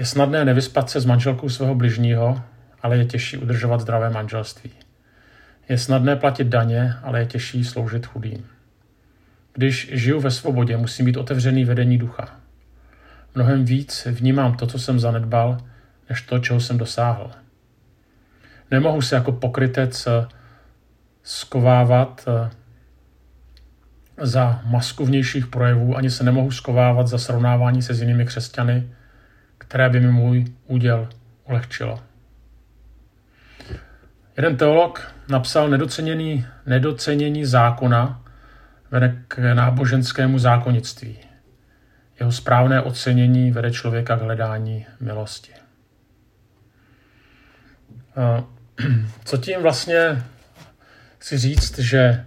Je 0.00 0.06
snadné 0.06 0.44
nevyspat 0.44 0.90
se 0.90 1.00
s 1.00 1.04
manželkou 1.04 1.48
svého 1.48 1.74
bližního, 1.74 2.42
ale 2.82 2.96
je 2.96 3.04
těžší 3.04 3.36
udržovat 3.36 3.80
zdravé 3.80 4.10
manželství. 4.10 4.70
Je 5.68 5.78
snadné 5.78 6.16
platit 6.16 6.46
daně, 6.46 6.94
ale 7.02 7.20
je 7.20 7.26
těžší 7.26 7.64
sloužit 7.64 8.06
chudým. 8.06 8.46
Když 9.52 9.90
žiju 9.92 10.20
ve 10.20 10.30
svobodě, 10.30 10.76
musím 10.76 11.06
být 11.06 11.16
otevřený 11.16 11.64
vedení 11.64 11.98
ducha. 11.98 12.28
Mnohem 13.34 13.64
víc 13.64 14.06
vnímám 14.10 14.54
to, 14.56 14.66
co 14.66 14.78
jsem 14.78 15.00
zanedbal, 15.00 15.58
než 16.08 16.22
to, 16.22 16.38
čeho 16.38 16.60
jsem 16.60 16.78
dosáhl. 16.78 17.30
Nemohu 18.70 19.02
se 19.02 19.14
jako 19.14 19.32
pokrytec 19.32 20.08
skovávat 21.22 22.28
eh, 22.28 22.50
za 24.26 24.62
masku 24.64 25.04
vnějších 25.04 25.46
projevů, 25.46 25.96
ani 25.96 26.10
se 26.10 26.24
nemohu 26.24 26.50
skovávat 26.50 27.08
za 27.08 27.18
srovnávání 27.18 27.82
se 27.82 27.94
s 27.94 28.00
jinými 28.00 28.26
křesťany, 28.26 28.88
které 29.60 29.90
by 29.90 30.00
mi 30.00 30.12
můj 30.12 30.44
úděl 30.66 31.08
ulehčilo. 31.44 32.00
Jeden 34.36 34.56
teolog 34.56 35.12
napsal 35.28 35.68
nedoceněný, 35.68 36.46
nedocenění 36.66 37.44
zákona 37.44 38.22
vede 38.90 39.22
k 39.28 39.54
náboženskému 39.54 40.38
zákonnictví. 40.38 41.18
Jeho 42.20 42.32
správné 42.32 42.82
ocenění 42.82 43.50
vede 43.50 43.70
člověka 43.70 44.16
k 44.16 44.22
hledání 44.22 44.86
milosti. 45.00 45.52
Co 49.24 49.36
tím 49.36 49.62
vlastně 49.62 50.22
chci 51.18 51.38
říct, 51.38 51.78
že 51.78 52.26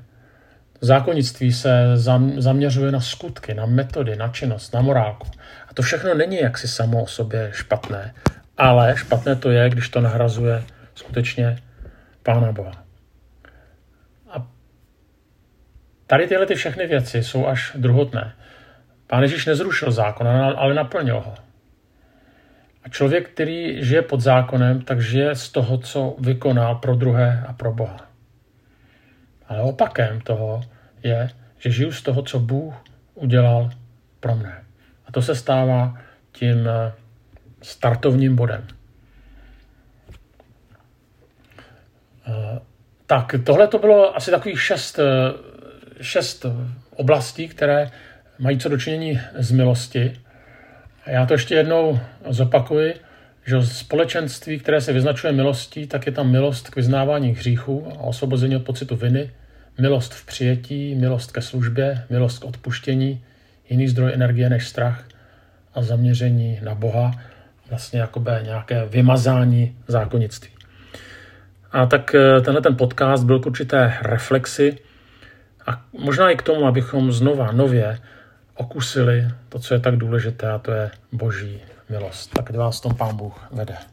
zákonnictví 0.84 1.54
se 1.54 1.98
zaměřuje 2.38 2.92
na 2.92 3.02
skutky, 3.02 3.54
na 3.54 3.66
metody, 3.66 4.16
na 4.16 4.28
činnost, 4.28 4.74
na 4.74 4.82
morálku. 4.82 5.28
A 5.68 5.74
to 5.74 5.82
všechno 5.82 6.14
není 6.14 6.38
jaksi 6.40 6.68
samo 6.68 7.04
o 7.04 7.08
sobě 7.08 7.50
špatné, 7.54 8.14
ale 8.58 8.98
špatné 8.98 9.36
to 9.36 9.52
je, 9.52 9.70
když 9.70 9.90
to 9.90 10.02
nahrazuje 10.02 10.64
skutečně 10.96 11.58
Pána 12.24 12.52
Boha. 12.52 12.84
A 14.30 14.48
tady 16.08 16.28
tyhle 16.28 16.46
ty 16.46 16.56
všechny 16.56 16.88
věci 16.88 17.24
jsou 17.24 17.48
až 17.48 17.72
druhotné. 17.76 18.34
Pán 19.08 19.24
Ježíš 19.24 19.46
nezrušil 19.46 19.92
zákon, 19.92 20.28
ale 20.28 20.74
naplnil 20.74 21.20
ho. 21.20 21.36
A 22.84 22.90
člověk, 22.90 23.30
který 23.30 23.86
žije 23.86 24.02
pod 24.02 24.22
zákonem, 24.22 24.82
tak 24.82 25.02
žije 25.02 25.36
z 25.36 25.50
toho, 25.50 25.78
co 25.78 26.16
vykonal 26.20 26.76
pro 26.76 26.96
druhé 26.96 27.46
a 27.48 27.54
pro 27.54 27.74
Boha. 27.74 28.08
Ale 29.48 29.62
opakem 29.62 30.22
toho 30.22 30.62
je, 31.04 31.30
že 31.58 31.72
žiju 31.72 31.92
z 31.92 32.02
toho, 32.02 32.22
co 32.22 32.40
Bůh 32.40 32.74
udělal 33.16 33.70
pro 34.20 34.36
mne. 34.36 34.64
A 35.06 35.12
to 35.12 35.22
se 35.22 35.36
stává 35.36 35.98
tím 36.32 36.68
eh, 36.68 36.94
startovním 37.62 38.36
bodem. 38.36 38.68
Eh, 42.28 42.60
tak 43.06 43.36
tohle 43.44 43.68
to 43.68 43.80
bylo 43.80 44.18
asi 44.18 44.32
takových 44.32 44.62
šest, 44.62 45.00
eh, 45.00 45.04
šest 46.02 46.46
oblastí, 46.96 47.48
které 47.48 47.92
mají 48.40 48.60
co 48.60 48.70
dočinění 48.70 49.20
z 49.36 49.52
milosti. 49.52 50.20
Já 51.06 51.26
to 51.26 51.34
ještě 51.34 51.56
jednou 51.56 52.00
zopakuji, 52.30 52.94
že 53.46 53.66
společenství, 53.66 54.60
které 54.60 54.82
se 54.82 54.94
vyznačuje 54.94 55.34
milostí, 55.34 55.88
tak 55.88 56.06
je 56.06 56.12
tam 56.12 56.32
milost 56.32 56.70
k 56.70 56.76
vyznávání 56.76 57.30
hříchů 57.30 57.88
a 57.92 58.00
osvobození 58.00 58.56
od 58.56 58.66
pocitu 58.66 58.96
viny, 58.96 59.32
milost 59.78 60.14
v 60.14 60.26
přijetí, 60.26 60.96
milost 60.96 61.32
ke 61.32 61.42
službě, 61.42 62.04
milost 62.10 62.40
k 62.40 62.46
odpuštění, 62.46 63.24
jiný 63.70 63.88
zdroj 63.88 64.12
energie 64.14 64.50
než 64.50 64.68
strach 64.68 65.06
a 65.74 65.82
zaměření 65.82 66.60
na 66.64 66.76
Boha, 66.76 67.12
vlastně 67.70 68.00
jakoby 68.00 68.32
nějaké 68.44 68.86
vymazání 68.86 69.76
zákonnictví. 69.88 70.50
A 71.72 71.86
tak 71.86 72.16
eh, 72.16 72.42
tenhle 72.42 72.62
ten 72.62 72.76
podcast 72.76 73.24
byl 73.24 73.40
k 73.40 73.46
určité 73.46 73.98
reflexi 74.02 74.78
a 75.68 75.86
možná 75.94 76.30
i 76.30 76.36
k 76.36 76.42
tomu, 76.42 76.66
abychom 76.66 77.12
znova, 77.12 77.52
nově 77.52 78.00
okusili 78.56 79.28
to, 79.50 79.60
co 79.60 79.74
je 79.74 79.80
tak 79.80 79.96
důležité, 79.96 80.52
a 80.52 80.60
to 80.60 80.72
je 80.72 80.92
boží 81.12 81.60
milost. 81.90 82.34
Tak 82.34 82.50
vás 82.50 82.82
tom 82.82 82.96
pán 82.96 83.16
Bůh 83.16 83.48
vede. 83.52 83.93